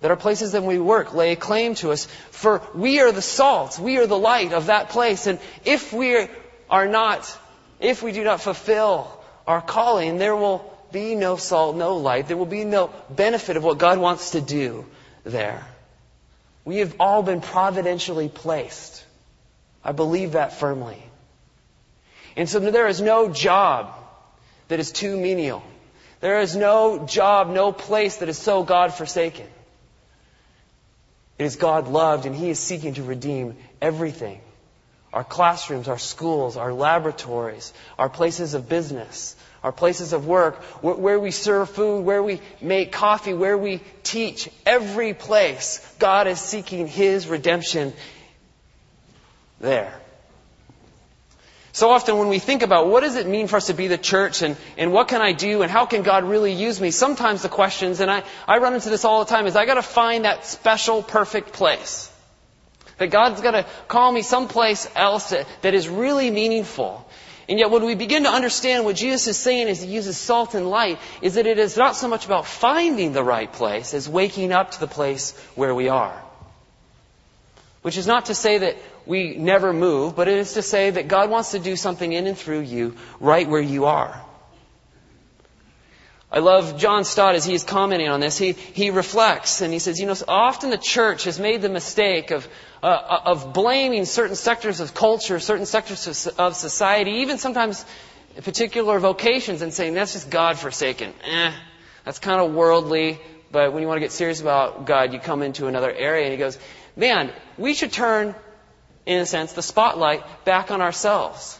That 0.02 0.12
our 0.12 0.18
places 0.18 0.52
that 0.54 0.64
we 0.64 0.80
work 0.80 1.14
lay 1.14 1.36
claim 1.36 1.76
to 1.76 1.92
us. 1.92 2.06
For 2.32 2.62
we 2.74 3.00
are 3.00 3.12
the 3.12 3.22
salt, 3.22 3.80
we 3.80 3.98
are 3.98 4.08
the 4.08 4.18
light 4.18 4.54
of 4.54 4.68
that 4.68 4.90
place. 4.90 5.28
And 5.28 5.40
if 5.64 5.94
we 5.94 6.28
are 6.70 6.88
not, 6.88 7.38
if 7.80 8.04
we 8.04 8.12
do 8.12 8.24
not 8.24 8.42
fulfill 8.42 9.24
our 9.48 9.62
calling, 9.62 10.18
there 10.18 10.36
will 10.36 10.72
be 10.92 11.16
no 11.16 11.38
salt, 11.38 11.76
no 11.76 11.98
light. 11.98 12.28
There 12.28 12.38
will 12.38 12.46
be 12.46 12.66
no 12.66 12.92
benefit 13.10 13.58
of 13.58 13.64
what 13.64 13.78
God 13.78 13.98
wants 13.98 14.32
to 14.32 14.42
do 14.42 14.86
there. 15.24 15.66
We 16.64 16.78
have 16.78 16.96
all 17.00 17.22
been 17.22 17.42
providentially 17.42 18.30
placed. 18.30 19.04
I 19.84 19.92
believe 19.92 20.32
that 20.32 20.54
firmly. 20.54 21.02
And 22.36 22.50
so 22.50 22.60
there 22.60 22.88
is 22.88 23.02
no 23.02 23.30
job 23.30 23.94
that 24.68 24.80
is 24.80 24.92
too 24.92 25.16
menial. 25.16 25.64
There 26.26 26.40
is 26.40 26.56
no 26.56 27.06
job, 27.06 27.50
no 27.52 27.72
place 27.72 28.16
that 28.16 28.30
is 28.30 28.38
so 28.40 28.64
God 28.64 28.92
forsaken. 28.96 29.46
It 31.38 31.44
is 31.44 31.56
God 31.56 31.88
loved, 31.88 32.26
and 32.26 32.36
He 32.36 32.50
is 32.50 32.58
seeking 32.58 32.96
to 32.96 33.04
redeem 33.04 33.58
everything 33.80 34.42
our 35.14 35.24
classrooms, 35.24 35.88
our 35.88 36.00
schools, 36.00 36.58
our 36.58 36.74
laboratories, 36.74 37.72
our 38.00 38.10
places 38.10 38.56
of 38.56 38.68
business, 38.68 39.36
our 39.64 39.72
places 39.72 40.14
of 40.14 40.26
work, 40.26 40.56
where 40.82 41.20
we 41.20 41.30
serve 41.30 41.70
food, 41.70 42.04
where 42.04 42.24
we 42.24 42.42
make 42.60 42.92
coffee, 42.92 43.36
where 43.36 43.56
we 43.56 43.82
teach. 44.02 44.50
Every 44.66 45.14
place, 45.14 45.80
God 46.00 46.26
is 46.26 46.40
seeking 46.40 46.88
His 46.88 47.28
redemption 47.28 47.94
there. 49.60 50.02
So 51.76 51.90
often 51.90 52.18
when 52.18 52.30
we 52.30 52.40
think 52.40 52.62
about 52.62 52.88
what 52.88 53.02
does 53.02 53.18
it 53.18 53.28
mean 53.28 53.48
for 53.48 53.58
us 53.58 53.68
to 53.68 53.74
be 53.74 53.88
the 53.88 53.98
church 53.98 54.42
and, 54.42 54.56
and 54.78 54.94
what 54.94 55.10
can 55.10 55.22
I 55.22 55.34
do 55.34 55.62
and 55.62 55.70
how 55.70 55.86
can 55.86 56.04
God 56.04 56.24
really 56.24 56.54
use 56.54 56.80
me, 56.80 56.90
sometimes 56.90 57.42
the 57.42 57.50
questions, 57.50 58.00
and 58.00 58.10
I, 58.10 58.24
I 58.48 58.60
run 58.60 58.76
into 58.76 58.90
this 58.90 59.04
all 59.04 59.26
the 59.26 59.30
time, 59.30 59.46
is 59.46 59.58
I 59.58 59.66
gotta 59.66 59.82
find 59.82 60.24
that 60.24 60.46
special, 60.46 61.04
perfect 61.04 61.52
place. 61.52 62.10
That 62.98 63.08
God's 63.08 63.42
gotta 63.42 63.66
call 63.90 64.10
me 64.10 64.22
someplace 64.22 64.90
else 64.96 65.32
that, 65.32 65.48
that 65.64 65.74
is 65.74 65.90
really 65.90 66.32
meaningful. 66.32 67.06
And 67.50 67.60
yet 67.60 67.72
when 67.72 67.84
we 67.84 67.96
begin 67.96 68.24
to 68.24 68.30
understand 68.30 68.86
what 68.86 68.96
Jesus 68.96 69.28
is 69.28 69.36
saying 69.36 69.68
as 69.68 69.82
he 69.82 69.90
uses 69.90 70.16
salt 70.16 70.56
and 70.56 70.70
light, 70.70 70.98
is 71.22 71.34
that 71.34 71.46
it 71.46 71.60
is 71.60 71.76
not 71.76 71.98
so 71.98 72.08
much 72.08 72.26
about 72.26 72.46
finding 72.46 73.12
the 73.12 73.22
right 73.22 73.52
place 73.52 73.94
as 73.94 74.08
waking 74.08 74.54
up 74.54 74.72
to 74.72 74.80
the 74.80 74.88
place 74.88 75.38
where 75.56 75.76
we 75.76 75.90
are. 75.90 76.24
Which 77.82 77.98
is 77.98 78.08
not 78.08 78.28
to 78.28 78.34
say 78.34 78.60
that 78.60 78.78
we 79.06 79.36
never 79.36 79.74
move, 79.74 80.16
but 80.16 80.28
it 80.28 80.38
is 80.38 80.54
to 80.54 80.62
say 80.62 80.90
that 80.90 81.08
God 81.08 81.30
wants 81.30 81.52
to 81.52 81.60
do 81.60 81.76
something 81.76 82.12
in 82.12 82.28
and 82.28 82.38
through 82.38 82.62
you 82.62 82.96
right 83.20 83.48
where 83.48 83.62
you 83.62 83.86
are. 83.86 84.22
I 86.32 86.40
love 86.40 86.78
John 86.78 87.06
Stott 87.06 87.36
as 87.36 87.46
he 87.46 87.54
is 87.54 87.64
commenting 87.64 88.10
on 88.10 88.20
this. 88.20 88.38
He, 88.38 88.52
he 88.52 88.90
reflects 88.90 89.62
and 89.62 89.72
he 89.72 89.80
says, 89.80 90.00
you 90.00 90.08
know, 90.08 90.16
often 90.28 90.70
the 90.70 90.78
church 90.78 91.24
has 91.26 91.40
made 91.40 91.62
the 91.62 91.70
mistake 91.70 92.32
of, 92.32 92.48
uh, 92.84 93.20
of 93.26 93.54
blaming 93.54 94.04
certain 94.06 94.36
sectors 94.36 94.80
of 94.82 94.94
culture, 94.94 95.40
certain 95.40 95.66
sectors 95.66 96.28
of 96.38 96.56
society, 96.56 97.12
even 97.22 97.38
sometimes 97.38 97.86
particular 98.44 99.00
vocations 99.00 99.62
and 99.62 99.74
saying, 99.74 99.94
that's 99.94 100.14
just 100.14 100.30
God 100.30 100.58
forsaken. 100.58 101.14
Eh, 101.24 101.54
that's 102.04 102.20
kind 102.20 102.42
of 102.42 102.54
worldly, 102.54 103.20
but 103.52 103.72
when 103.72 103.82
you 103.82 103.88
want 103.88 103.98
to 103.98 104.02
get 104.02 104.12
serious 104.12 104.42
about 104.42 104.86
God, 104.86 105.14
you 105.14 105.20
come 105.20 105.42
into 105.42 105.68
another 105.68 105.92
area. 105.92 106.26
And 106.26 106.34
he 106.34 106.38
goes, 106.38 106.60
man, 106.98 107.32
we 107.58 107.74
should 107.74 107.94
turn 107.94 108.36
in 109.06 109.20
a 109.20 109.26
sense, 109.26 109.54
the 109.54 109.62
spotlight 109.62 110.46
back 110.46 110.72
on 110.72 110.82
ourselves. 110.82 111.60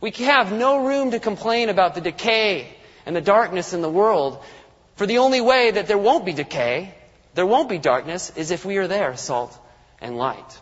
We 0.00 0.10
have 0.10 0.52
no 0.52 0.86
room 0.86 1.10
to 1.10 1.18
complain 1.18 1.68
about 1.68 1.94
the 1.94 2.00
decay 2.00 2.68
and 3.04 3.14
the 3.16 3.20
darkness 3.20 3.72
in 3.72 3.82
the 3.82 3.90
world, 3.90 4.42
for 4.96 5.06
the 5.06 5.18
only 5.18 5.40
way 5.40 5.70
that 5.70 5.86
there 5.86 5.98
won't 5.98 6.24
be 6.24 6.32
decay, 6.32 6.94
there 7.34 7.46
won't 7.46 7.68
be 7.68 7.78
darkness, 7.78 8.32
is 8.36 8.50
if 8.50 8.64
we 8.64 8.78
are 8.78 8.88
there, 8.88 9.16
salt 9.16 9.56
and 10.00 10.16
light. 10.16 10.60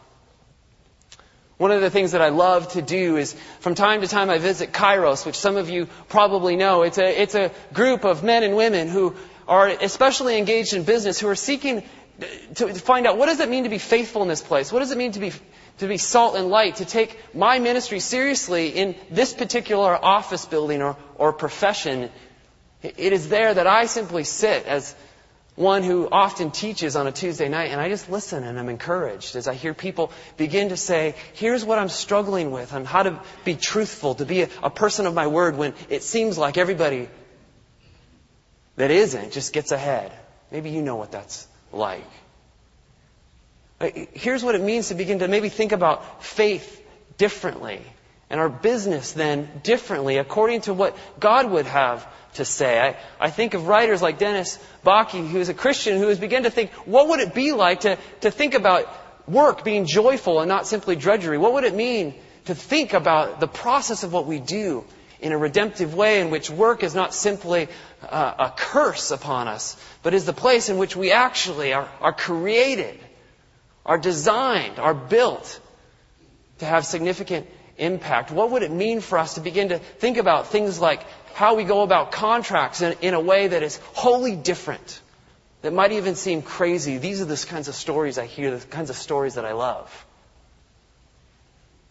One 1.58 1.70
of 1.70 1.80
the 1.80 1.90
things 1.90 2.12
that 2.12 2.20
I 2.20 2.28
love 2.28 2.72
to 2.72 2.82
do 2.82 3.16
is 3.16 3.34
from 3.60 3.74
time 3.74 4.02
to 4.02 4.08
time 4.08 4.28
I 4.28 4.38
visit 4.38 4.72
Kairos, 4.72 5.24
which 5.24 5.36
some 5.36 5.56
of 5.56 5.70
you 5.70 5.86
probably 6.08 6.54
know. 6.54 6.82
It's 6.82 6.98
a, 6.98 7.22
it's 7.22 7.34
a 7.34 7.50
group 7.72 8.04
of 8.04 8.22
men 8.22 8.42
and 8.42 8.56
women 8.56 8.88
who 8.88 9.14
are 9.48 9.68
especially 9.68 10.36
engaged 10.36 10.74
in 10.74 10.82
business, 10.82 11.18
who 11.18 11.28
are 11.28 11.34
seeking 11.34 11.82
to 12.56 12.74
find 12.74 13.06
out 13.06 13.16
what 13.16 13.26
does 13.26 13.40
it 13.40 13.48
mean 13.48 13.64
to 13.64 13.70
be 13.70 13.78
faithful 13.78 14.22
in 14.22 14.28
this 14.28 14.42
place? 14.42 14.72
What 14.72 14.80
does 14.80 14.90
it 14.90 14.98
mean 14.98 15.12
to 15.12 15.20
be 15.20 15.32
to 15.78 15.86
be 15.86 15.98
salt 15.98 16.36
and 16.36 16.48
light, 16.48 16.76
to 16.76 16.84
take 16.84 17.18
my 17.34 17.58
ministry 17.58 18.00
seriously 18.00 18.68
in 18.68 18.94
this 19.10 19.32
particular 19.32 19.94
office 20.02 20.46
building 20.46 20.82
or, 20.82 20.96
or 21.16 21.32
profession, 21.32 22.10
it 22.82 23.12
is 23.12 23.28
there 23.28 23.52
that 23.52 23.66
I 23.66 23.86
simply 23.86 24.24
sit 24.24 24.66
as 24.66 24.94
one 25.56 25.82
who 25.82 26.08
often 26.10 26.50
teaches 26.50 26.96
on 26.96 27.06
a 27.06 27.12
Tuesday 27.12 27.48
night, 27.48 27.70
and 27.70 27.80
I 27.80 27.88
just 27.88 28.10
listen 28.10 28.44
and 28.44 28.58
I'm 28.58 28.68
encouraged 28.68 29.36
as 29.36 29.48
I 29.48 29.54
hear 29.54 29.72
people 29.72 30.12
begin 30.36 30.68
to 30.68 30.76
say, 30.76 31.14
here's 31.32 31.64
what 31.64 31.78
I'm 31.78 31.88
struggling 31.88 32.50
with 32.50 32.74
on 32.74 32.84
how 32.84 33.02
to 33.02 33.20
be 33.44 33.54
truthful, 33.54 34.14
to 34.16 34.26
be 34.26 34.42
a, 34.42 34.48
a 34.62 34.70
person 34.70 35.06
of 35.06 35.14
my 35.14 35.26
word 35.26 35.56
when 35.56 35.72
it 35.88 36.02
seems 36.02 36.36
like 36.36 36.58
everybody 36.58 37.08
that 38.76 38.90
isn't 38.90 39.32
just 39.32 39.54
gets 39.54 39.72
ahead. 39.72 40.12
Maybe 40.50 40.70
you 40.70 40.82
know 40.82 40.96
what 40.96 41.10
that's 41.10 41.48
like. 41.72 42.04
Uh, 43.80 43.90
here's 44.12 44.42
what 44.42 44.54
it 44.54 44.62
means 44.62 44.88
to 44.88 44.94
begin 44.94 45.18
to 45.18 45.28
maybe 45.28 45.48
think 45.48 45.72
about 45.72 46.24
faith 46.24 46.82
differently 47.18 47.80
and 48.30 48.40
our 48.40 48.48
business 48.48 49.12
then 49.12 49.48
differently 49.62 50.16
according 50.18 50.62
to 50.62 50.74
what 50.74 50.96
God 51.20 51.50
would 51.50 51.66
have 51.66 52.06
to 52.34 52.44
say. 52.44 52.80
I, 52.80 52.96
I 53.20 53.30
think 53.30 53.54
of 53.54 53.68
writers 53.68 54.02
like 54.02 54.18
Dennis 54.18 54.58
Bakke, 54.84 55.28
who 55.28 55.38
is 55.38 55.48
a 55.48 55.54
Christian, 55.54 55.98
who 55.98 56.08
has 56.08 56.18
begun 56.18 56.44
to 56.44 56.50
think, 56.50 56.70
what 56.86 57.08
would 57.08 57.20
it 57.20 57.34
be 57.34 57.52
like 57.52 57.80
to, 57.80 57.98
to 58.22 58.30
think 58.30 58.54
about 58.54 58.88
work 59.28 59.64
being 59.64 59.86
joyful 59.86 60.40
and 60.40 60.48
not 60.48 60.66
simply 60.66 60.96
drudgery? 60.96 61.38
What 61.38 61.54
would 61.54 61.64
it 61.64 61.74
mean 61.74 62.14
to 62.46 62.54
think 62.54 62.92
about 62.92 63.40
the 63.40 63.48
process 63.48 64.04
of 64.04 64.12
what 64.12 64.26
we 64.26 64.38
do 64.38 64.84
in 65.20 65.32
a 65.32 65.38
redemptive 65.38 65.94
way 65.94 66.20
in 66.20 66.30
which 66.30 66.50
work 66.50 66.82
is 66.82 66.94
not 66.94 67.14
simply 67.14 67.68
a, 68.02 68.16
a 68.38 68.54
curse 68.56 69.10
upon 69.10 69.48
us, 69.48 69.76
but 70.02 70.14
is 70.14 70.26
the 70.26 70.32
place 70.32 70.68
in 70.68 70.76
which 70.76 70.94
we 70.94 71.10
actually 71.12 71.72
are, 71.72 71.88
are 72.00 72.12
created, 72.12 72.98
are 73.86 73.96
designed, 73.96 74.78
are 74.78 74.94
built 74.94 75.60
to 76.58 76.66
have 76.66 76.84
significant 76.84 77.46
impact? 77.78 78.30
What 78.30 78.50
would 78.50 78.62
it 78.62 78.70
mean 78.70 79.00
for 79.00 79.16
us 79.16 79.34
to 79.34 79.40
begin 79.40 79.70
to 79.70 79.78
think 79.78 80.18
about 80.18 80.48
things 80.48 80.78
like 80.78 81.02
how 81.34 81.54
we 81.54 81.64
go 81.64 81.82
about 81.82 82.12
contracts 82.12 82.82
in, 82.82 82.96
in, 83.00 83.14
a 83.14 83.20
way 83.20 83.48
that 83.48 83.62
is 83.62 83.78
wholly 83.94 84.34
different, 84.34 85.00
that 85.62 85.72
might 85.72 85.92
even 85.92 86.16
seem 86.16 86.42
crazy? 86.42 86.98
These 86.98 87.22
are 87.22 87.26
the 87.26 87.46
kinds 87.48 87.68
of 87.68 87.74
stories 87.74 88.18
I 88.18 88.26
hear, 88.26 88.58
the 88.58 88.66
kinds 88.66 88.90
of 88.90 88.96
stories 88.96 89.34
that 89.34 89.44
I 89.44 89.52
love. 89.52 90.04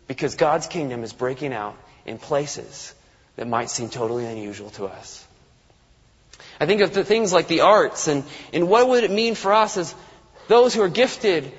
Because 0.07 0.35
God's 0.35 0.67
kingdom 0.67 1.03
is 1.03 1.13
breaking 1.13 1.53
out 1.53 1.77
in 2.05 2.17
places 2.19 2.93
that 3.37 3.47
might 3.47 3.69
seem 3.69 3.89
totally 3.89 4.25
unusual 4.25 4.69
to 4.71 4.85
us. 4.85 5.25
I 6.59 6.65
think 6.65 6.81
of 6.81 6.93
the 6.93 7.03
things 7.03 7.31
like 7.31 7.47
the 7.47 7.61
arts 7.61 8.07
and, 8.07 8.23
and 8.53 8.67
what 8.69 8.87
would 8.87 9.03
it 9.03 9.11
mean 9.11 9.35
for 9.35 9.53
us 9.53 9.77
as 9.77 9.95
those 10.47 10.73
who 10.73 10.81
are 10.81 10.89
gifted 10.89 11.51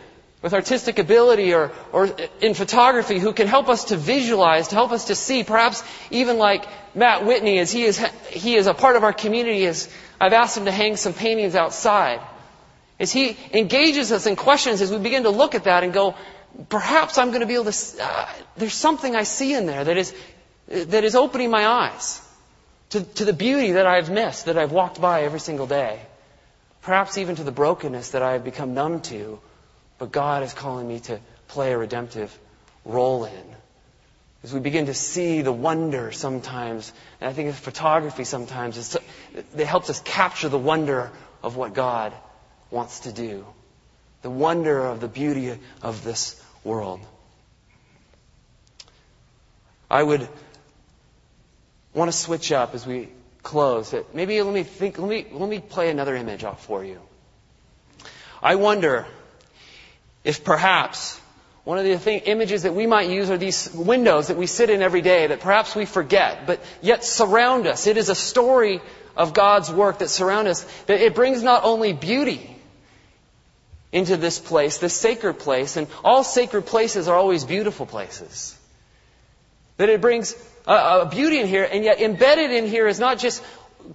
with 0.43 0.53
artistic 0.55 0.99
ability 0.99 1.55
or, 1.55 1.73
or 1.93 2.09
in 2.41 2.55
photography 2.55 3.19
who 3.19 3.33
can 3.33 3.47
help 3.47 3.69
us 3.69 3.87
to 3.87 3.97
visualize, 3.97 4.69
to 4.69 4.75
help 4.75 4.93
us 4.93 5.07
to 5.07 5.15
see, 5.15 5.45
perhaps 5.45 5.83
even 6.11 6.39
like 6.39 6.67
Matt 6.95 7.25
Whitney 7.25 7.59
as 7.59 7.73
he 7.73 7.85
is, 7.85 7.99
he 8.29 8.55
is 8.55 8.67
a 8.67 8.75
part 8.75 8.97
of 8.97 9.05
our 9.05 9.13
community 9.13 9.65
as 9.67 9.89
I've 10.21 10.33
asked 10.33 10.57
him 10.57 10.67
to 10.67 10.71
hang 10.71 10.97
some 10.97 11.15
paintings 11.15 11.55
outside. 11.55 12.21
As 12.99 13.13
he 13.13 13.37
engages 13.53 14.13
us 14.13 14.27
in 14.27 14.37
questions 14.37 14.81
as 14.81 14.91
we 14.91 14.99
begin 14.99 15.25
to 15.25 15.31
look 15.31 15.55
at 15.55 15.65
that 15.65 15.85
and 15.85 15.93
go, 15.93 16.15
perhaps 16.69 17.19
I'm 17.19 17.29
going 17.29 17.41
to 17.41 17.47
be 17.47 17.55
able 17.55 17.71
to, 17.71 18.03
uh, 18.03 18.29
there's 18.57 18.75
something 18.75 19.15
I 19.15 19.25
see 19.25 19.55
in 19.55 19.67
there 19.67 19.85
that 19.85 19.97
is, 19.97 20.15
that 20.69 21.05
is 21.05 21.15
opening 21.15 21.51
my 21.51 21.67
eyes 21.67 22.23
to, 22.91 23.03
to 23.03 23.25
the 23.25 23.33
beauty 23.33 23.73
that 23.73 23.87
I've 23.87 24.11
missed, 24.11 24.47
that 24.47 24.57
I've 24.57 24.73
walked 24.73 25.01
by 25.01 25.23
every 25.23 25.41
single 25.41 25.67
day. 25.67 26.01
Perhaps 26.83 27.19
even 27.19 27.37
to 27.37 27.43
the 27.43 27.53
brokenness 27.53 28.11
that 28.11 28.23
I 28.23 28.33
have 28.33 28.45
become 28.45 28.75
numb 28.75 29.01
to 29.03 29.41
but 29.99 30.13
God 30.13 30.43
is 30.43 30.53
calling 30.53 30.87
me 30.87 31.01
to 31.01 31.21
play 31.49 31.73
a 31.73 31.79
redemptive 31.79 32.37
role 32.85 33.25
in. 33.25 33.45
As 34.43 34.53
we 34.53 34.61
begin 34.61 34.87
to 34.87 34.95
see 34.95 35.43
the 35.43 35.53
wonder 35.53 36.13
sometimes, 36.13 36.93
and 37.21 37.29
I 37.29 37.33
think 37.33 37.53
photography 37.55 38.25
sometimes, 38.25 38.97
it 39.35 39.67
helps 39.67 39.91
us 39.91 40.01
capture 40.01 40.49
the 40.49 40.59
wonder 40.59 41.11
of 41.43 41.57
what 41.57 41.75
God 41.75 42.13
wants 42.71 43.01
to 43.01 43.13
do. 43.13 43.45
The 44.23 44.31
wonder 44.31 44.87
of 44.87 45.01
the 45.01 45.09
beauty 45.09 45.59
of 45.83 46.05
this 46.05 46.41
world. 46.63 47.01
I 49.91 50.03
would 50.03 50.29
want 51.95 52.11
to 52.11 52.17
switch 52.17 52.53
up 52.53 52.75
as 52.75 52.87
we 52.87 53.09
close. 53.43 53.95
Maybe 54.13 54.43
let 54.43 54.53
me 54.53 54.65
think, 54.65 54.99
let 54.99 55.09
me, 55.09 55.27
let 55.33 55.49
me 55.49 55.61
play 55.61 55.91
another 55.91 56.15
image 56.15 56.45
off 56.45 56.65
for 56.67 56.85
you. 56.85 57.01
I 58.43 58.57
wonder 58.57 59.07
if 60.27 60.43
perhaps 60.43 61.21
one 61.63 61.79
of 61.79 61.85
the 61.85 61.97
thing, 61.99 62.21
images 62.27 62.65
that 62.65 62.75
we 62.75 62.85
might 62.87 63.09
use 63.09 63.31
are 63.31 63.39
these 63.39 63.73
windows 63.73 64.27
that 64.27 64.37
we 64.37 64.49
sit 64.49 64.71
in 64.71 64.83
every 64.83 65.01
day 65.01 65.29
that 65.29 65.39
perhaps 65.39 65.77
we 65.77 65.87
forget, 65.87 66.49
but 66.49 66.61
yet 66.83 67.05
surround 67.05 67.69
us. 67.69 67.87
It 67.87 67.97
is 67.97 68.09
a 68.09 68.15
story 68.15 68.81
of 69.17 69.35
God's 69.35 69.71
work 69.71 70.01
that 70.01 70.09
surround 70.09 70.49
us, 70.49 70.65
that 70.87 71.01
it 71.01 71.15
brings 71.15 71.45
not 71.45 71.63
only 71.63 71.93
beauty 71.93 72.57
into 73.93 74.17
this 74.17 74.41
place, 74.41 74.79
this 74.79 74.95
sacred 74.95 75.39
place, 75.39 75.77
and 75.77 75.87
all 76.03 76.25
sacred 76.25 76.67
places 76.67 77.07
are 77.07 77.17
always 77.17 77.45
beautiful 77.45 77.87
places. 77.87 78.59
That 79.77 79.89
it 79.91 80.01
brings 80.01 80.35
a, 80.67 81.03
a 81.03 81.09
beauty 81.09 81.39
in 81.39 81.47
here, 81.47 81.69
and 81.71 81.85
yet 81.85 82.01
embedded 82.01 82.51
in 82.51 82.67
here 82.67 82.89
is 82.89 82.99
not 82.99 83.21
just 83.21 83.45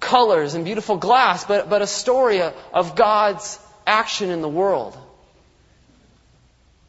colors 0.00 0.54
and 0.54 0.64
beautiful 0.64 0.96
glass, 0.96 1.44
but, 1.44 1.68
but 1.68 1.82
a 1.82 1.86
story 1.86 2.40
of 2.40 2.96
God's 2.96 3.58
action 3.86 4.30
in 4.30 4.40
the 4.40 4.48
world 4.48 4.96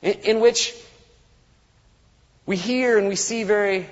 in, 0.03 0.13
in 0.23 0.39
which 0.39 0.75
we 2.45 2.57
hear 2.57 2.99
and 2.99 3.07
we 3.07 3.15
see 3.15 3.43
very, 3.43 3.89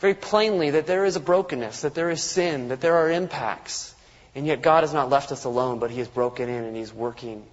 very 0.00 0.14
plainly 0.14 0.70
that 0.70 0.86
there 0.86 1.04
is 1.04 1.16
a 1.16 1.20
brokenness, 1.20 1.82
that 1.82 1.94
there 1.94 2.10
is 2.10 2.22
sin, 2.22 2.68
that 2.68 2.80
there 2.80 2.96
are 2.96 3.10
impacts. 3.10 3.94
And 4.34 4.46
yet 4.46 4.62
God 4.62 4.82
has 4.82 4.94
not 4.94 5.10
left 5.10 5.30
us 5.32 5.44
alone, 5.44 5.78
but 5.78 5.90
He 5.90 5.98
has 5.98 6.08
broken 6.08 6.48
in 6.48 6.64
and 6.64 6.74
He's 6.74 6.92
working 6.92 7.44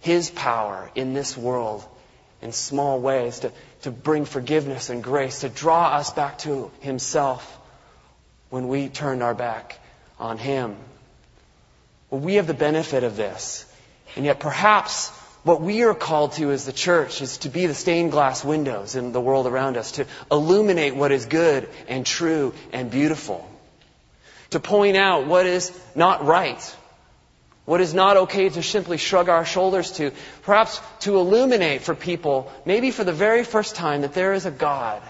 His 0.00 0.30
power 0.30 0.90
in 0.94 1.12
this 1.12 1.36
world 1.36 1.84
in 2.40 2.52
small 2.52 3.00
ways 3.00 3.40
to, 3.40 3.52
to 3.82 3.90
bring 3.90 4.24
forgiveness 4.24 4.90
and 4.90 5.02
grace, 5.02 5.40
to 5.40 5.48
draw 5.48 5.88
us 5.88 6.12
back 6.12 6.38
to 6.38 6.70
Himself 6.80 7.58
when 8.48 8.68
we 8.68 8.88
turned 8.88 9.22
our 9.22 9.34
back 9.34 9.78
on 10.18 10.38
Him. 10.38 10.76
Well, 12.10 12.20
we 12.20 12.36
have 12.36 12.46
the 12.46 12.54
benefit 12.54 13.04
of 13.04 13.16
this. 13.16 13.66
And 14.16 14.24
yet 14.24 14.40
perhaps 14.40 15.12
what 15.44 15.60
we 15.60 15.82
are 15.82 15.94
called 15.94 16.32
to 16.32 16.50
as 16.50 16.66
the 16.66 16.72
church 16.72 17.22
is 17.22 17.38
to 17.38 17.48
be 17.48 17.66
the 17.66 17.74
stained 17.74 18.10
glass 18.10 18.44
windows 18.44 18.96
in 18.96 19.12
the 19.12 19.20
world 19.20 19.46
around 19.46 19.76
us, 19.76 19.92
to 19.92 20.06
illuminate 20.30 20.94
what 20.94 21.12
is 21.12 21.26
good 21.26 21.68
and 21.88 22.04
true 22.04 22.54
and 22.72 22.90
beautiful, 22.90 23.48
to 24.50 24.60
point 24.60 24.96
out 24.96 25.26
what 25.26 25.46
is 25.46 25.72
not 25.94 26.24
right, 26.24 26.76
what 27.64 27.80
is 27.80 27.94
not 27.94 28.16
okay 28.16 28.48
to 28.48 28.62
simply 28.62 28.96
shrug 28.96 29.28
our 29.28 29.44
shoulders 29.44 29.92
to, 29.92 30.10
perhaps 30.42 30.80
to 31.00 31.16
illuminate 31.16 31.82
for 31.82 31.94
people, 31.94 32.50
maybe 32.64 32.90
for 32.90 33.04
the 33.04 33.12
very 33.12 33.44
first 33.44 33.76
time, 33.76 34.00
that 34.02 34.14
there 34.14 34.32
is 34.32 34.46
a 34.46 34.50
God 34.50 35.02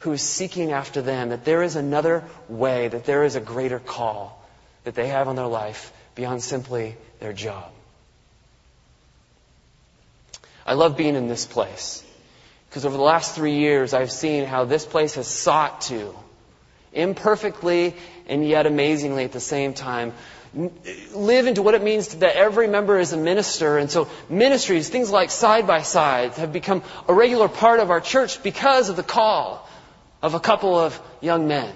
who 0.00 0.12
is 0.12 0.22
seeking 0.22 0.72
after 0.72 1.02
them, 1.02 1.28
that 1.28 1.44
there 1.44 1.62
is 1.62 1.76
another 1.76 2.24
way, 2.48 2.88
that 2.88 3.04
there 3.04 3.24
is 3.24 3.36
a 3.36 3.40
greater 3.40 3.78
call 3.78 4.40
that 4.84 4.94
they 4.94 5.08
have 5.08 5.28
on 5.28 5.36
their 5.36 5.46
life 5.46 5.92
beyond 6.14 6.42
simply 6.42 6.96
their 7.18 7.32
job. 7.32 7.70
I 10.70 10.74
love 10.74 10.96
being 10.96 11.16
in 11.16 11.26
this 11.26 11.46
place. 11.46 12.04
Because 12.68 12.86
over 12.86 12.96
the 12.96 13.02
last 13.02 13.34
three 13.34 13.56
years, 13.56 13.92
I've 13.92 14.12
seen 14.12 14.44
how 14.44 14.66
this 14.66 14.86
place 14.86 15.16
has 15.16 15.26
sought 15.26 15.80
to, 15.82 16.14
imperfectly 16.92 17.96
and 18.28 18.46
yet 18.46 18.66
amazingly 18.66 19.24
at 19.24 19.32
the 19.32 19.40
same 19.40 19.74
time, 19.74 20.12
live 21.12 21.48
into 21.48 21.62
what 21.62 21.74
it 21.74 21.82
means 21.82 22.14
that 22.14 22.36
every 22.36 22.68
member 22.68 23.00
is 23.00 23.12
a 23.12 23.16
minister. 23.16 23.78
And 23.78 23.90
so 23.90 24.06
ministries, 24.28 24.88
things 24.88 25.10
like 25.10 25.32
side 25.32 25.66
by 25.66 25.82
side, 25.82 26.34
have 26.34 26.52
become 26.52 26.84
a 27.08 27.14
regular 27.14 27.48
part 27.48 27.80
of 27.80 27.90
our 27.90 28.00
church 28.00 28.40
because 28.40 28.90
of 28.90 28.94
the 28.94 29.02
call 29.02 29.68
of 30.22 30.34
a 30.34 30.40
couple 30.40 30.78
of 30.78 31.00
young 31.20 31.48
men. 31.48 31.74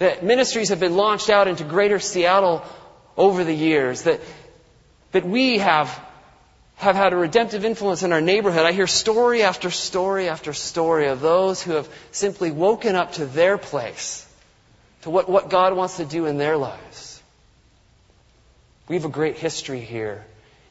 That 0.00 0.24
ministries 0.24 0.70
have 0.70 0.80
been 0.80 0.96
launched 0.96 1.30
out 1.30 1.46
into 1.46 1.62
greater 1.62 2.00
Seattle 2.00 2.64
over 3.16 3.44
the 3.44 3.54
years. 3.54 4.02
That, 4.02 4.20
that 5.12 5.24
we 5.24 5.58
have 5.58 6.00
have 6.76 6.96
had 6.96 7.12
a 7.12 7.16
redemptive 7.16 7.64
influence 7.64 8.02
in 8.02 8.12
our 8.12 8.20
neighborhood. 8.20 8.66
I 8.66 8.72
hear 8.72 8.86
story 8.86 9.42
after 9.42 9.70
story 9.70 10.28
after 10.28 10.52
story 10.52 11.06
of 11.08 11.20
those 11.20 11.62
who 11.62 11.72
have 11.72 11.88
simply 12.10 12.50
woken 12.50 12.94
up 12.94 13.12
to 13.12 13.26
their 13.26 13.58
place, 13.58 14.26
to 15.02 15.10
what, 15.10 15.28
what 15.28 15.50
God 15.50 15.76
wants 15.76 15.98
to 15.98 16.04
do 16.04 16.26
in 16.26 16.36
their 16.36 16.56
lives. 16.56 17.22
We 18.88 18.96
have 18.96 19.04
a 19.04 19.10
great 19.10 19.38
history 19.38 19.80
here, 19.80 20.24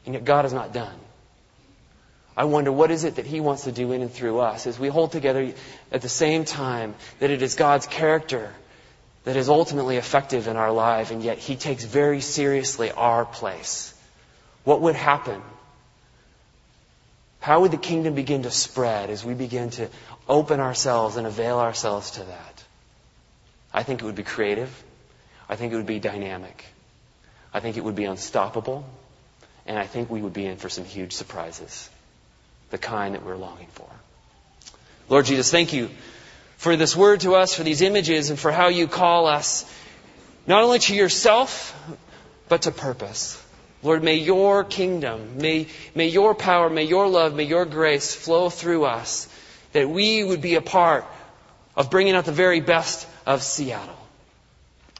and 0.04 0.14
yet 0.14 0.24
God 0.24 0.44
is 0.44 0.52
not 0.52 0.72
done. 0.72 0.94
I 2.36 2.44
wonder 2.44 2.70
what 2.70 2.90
is 2.90 3.04
it 3.04 3.16
that 3.16 3.26
He 3.26 3.40
wants 3.40 3.64
to 3.64 3.72
do 3.72 3.92
in 3.92 4.02
and 4.02 4.12
through 4.12 4.40
us 4.40 4.66
as 4.66 4.78
we 4.78 4.88
hold 4.88 5.12
together 5.12 5.52
at 5.90 6.02
the 6.02 6.08
same 6.08 6.44
time 6.44 6.94
that 7.20 7.30
it 7.30 7.42
is 7.42 7.54
God's 7.54 7.86
character 7.86 8.52
that 9.24 9.36
is 9.36 9.48
ultimately 9.48 9.96
effective 9.96 10.48
in 10.48 10.56
our 10.56 10.70
life, 10.70 11.10
and 11.10 11.22
yet 11.22 11.38
He 11.38 11.56
takes 11.56 11.84
very 11.84 12.20
seriously 12.20 12.90
our 12.92 13.24
place. 13.24 13.94
What 14.64 14.80
would 14.82 14.96
happen 14.96 15.42
how 17.44 17.60
would 17.60 17.72
the 17.72 17.76
kingdom 17.76 18.14
begin 18.14 18.44
to 18.44 18.50
spread 18.50 19.10
as 19.10 19.22
we 19.22 19.34
begin 19.34 19.68
to 19.68 19.90
open 20.26 20.60
ourselves 20.60 21.16
and 21.16 21.26
avail 21.26 21.58
ourselves 21.58 22.12
to 22.12 22.20
that? 22.20 22.64
I 23.70 23.82
think 23.82 24.00
it 24.00 24.06
would 24.06 24.14
be 24.14 24.22
creative. 24.22 24.70
I 25.46 25.56
think 25.56 25.74
it 25.74 25.76
would 25.76 25.84
be 25.84 25.98
dynamic. 25.98 26.64
I 27.52 27.60
think 27.60 27.76
it 27.76 27.84
would 27.84 27.96
be 27.96 28.06
unstoppable. 28.06 28.86
And 29.66 29.78
I 29.78 29.86
think 29.86 30.08
we 30.08 30.22
would 30.22 30.32
be 30.32 30.46
in 30.46 30.56
for 30.56 30.70
some 30.70 30.86
huge 30.86 31.12
surprises. 31.12 31.90
The 32.70 32.78
kind 32.78 33.14
that 33.14 33.22
we're 33.22 33.36
longing 33.36 33.68
for. 33.72 33.90
Lord 35.10 35.26
Jesus, 35.26 35.50
thank 35.50 35.74
you 35.74 35.90
for 36.56 36.76
this 36.76 36.96
word 36.96 37.20
to 37.20 37.34
us, 37.34 37.52
for 37.52 37.62
these 37.62 37.82
images, 37.82 38.30
and 38.30 38.38
for 38.38 38.52
how 38.52 38.68
you 38.68 38.88
call 38.88 39.26
us 39.26 39.70
not 40.46 40.64
only 40.64 40.78
to 40.78 40.94
yourself, 40.94 41.78
but 42.48 42.62
to 42.62 42.70
purpose. 42.70 43.43
Lord, 43.84 44.02
may 44.02 44.16
your 44.16 44.64
kingdom, 44.64 45.36
may, 45.36 45.68
may 45.94 46.08
your 46.08 46.34
power, 46.34 46.70
may 46.70 46.84
your 46.84 47.06
love, 47.06 47.34
may 47.34 47.44
your 47.44 47.66
grace 47.66 48.14
flow 48.14 48.48
through 48.48 48.86
us, 48.86 49.28
that 49.72 49.90
we 49.90 50.24
would 50.24 50.40
be 50.40 50.54
a 50.54 50.62
part 50.62 51.04
of 51.76 51.90
bringing 51.90 52.14
out 52.14 52.24
the 52.24 52.32
very 52.32 52.60
best 52.60 53.06
of 53.26 53.42
Seattle. 53.42 53.98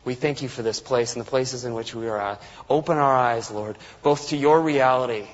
We 0.05 0.15
thank 0.15 0.43
you 0.43 0.49
for 0.49 0.61
this 0.61 0.81
place 0.81 1.17
and 1.17 1.25
the 1.25 1.29
places 1.29 1.65
in 1.65 1.73
which 1.73 1.95
we 1.95 2.09
are 2.09 2.21
at. 2.21 2.43
Open 2.69 2.99
our 2.99 3.17
eyes, 3.17 3.51
Lord, 3.51 3.79
both 4.03 4.29
to 4.29 4.37
your 4.37 4.61
reality. 4.61 5.27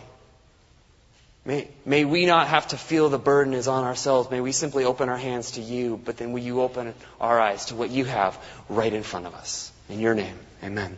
May, 1.45 1.67
may 1.85 2.05
we 2.05 2.27
not 2.27 2.47
have 2.47 2.69
to 2.69 2.77
feel 2.77 3.09
the 3.09 3.19
burden 3.19 3.55
is 3.55 3.67
on 3.67 3.83
ourselves. 3.83 4.31
May 4.31 4.41
we 4.41 4.53
simply 4.53 4.85
open 4.85 5.09
our 5.09 5.17
hands 5.17 5.53
to 5.53 5.61
you, 5.61 6.01
but 6.05 6.19
then 6.19 6.31
will 6.31 6.43
you 6.43 6.61
open 6.61 6.95
our 7.21 7.41
eyes 7.41 7.67
to 7.67 7.75
what 7.75 7.91
you 7.91 8.05
have 8.05 8.39
right 8.69 8.93
in 8.93 9.03
front 9.03 9.27
of 9.27 9.35
us. 9.35 9.73
In 9.89 9.99
your 9.99 10.15
name, 10.15 10.39
amen. 10.63 10.97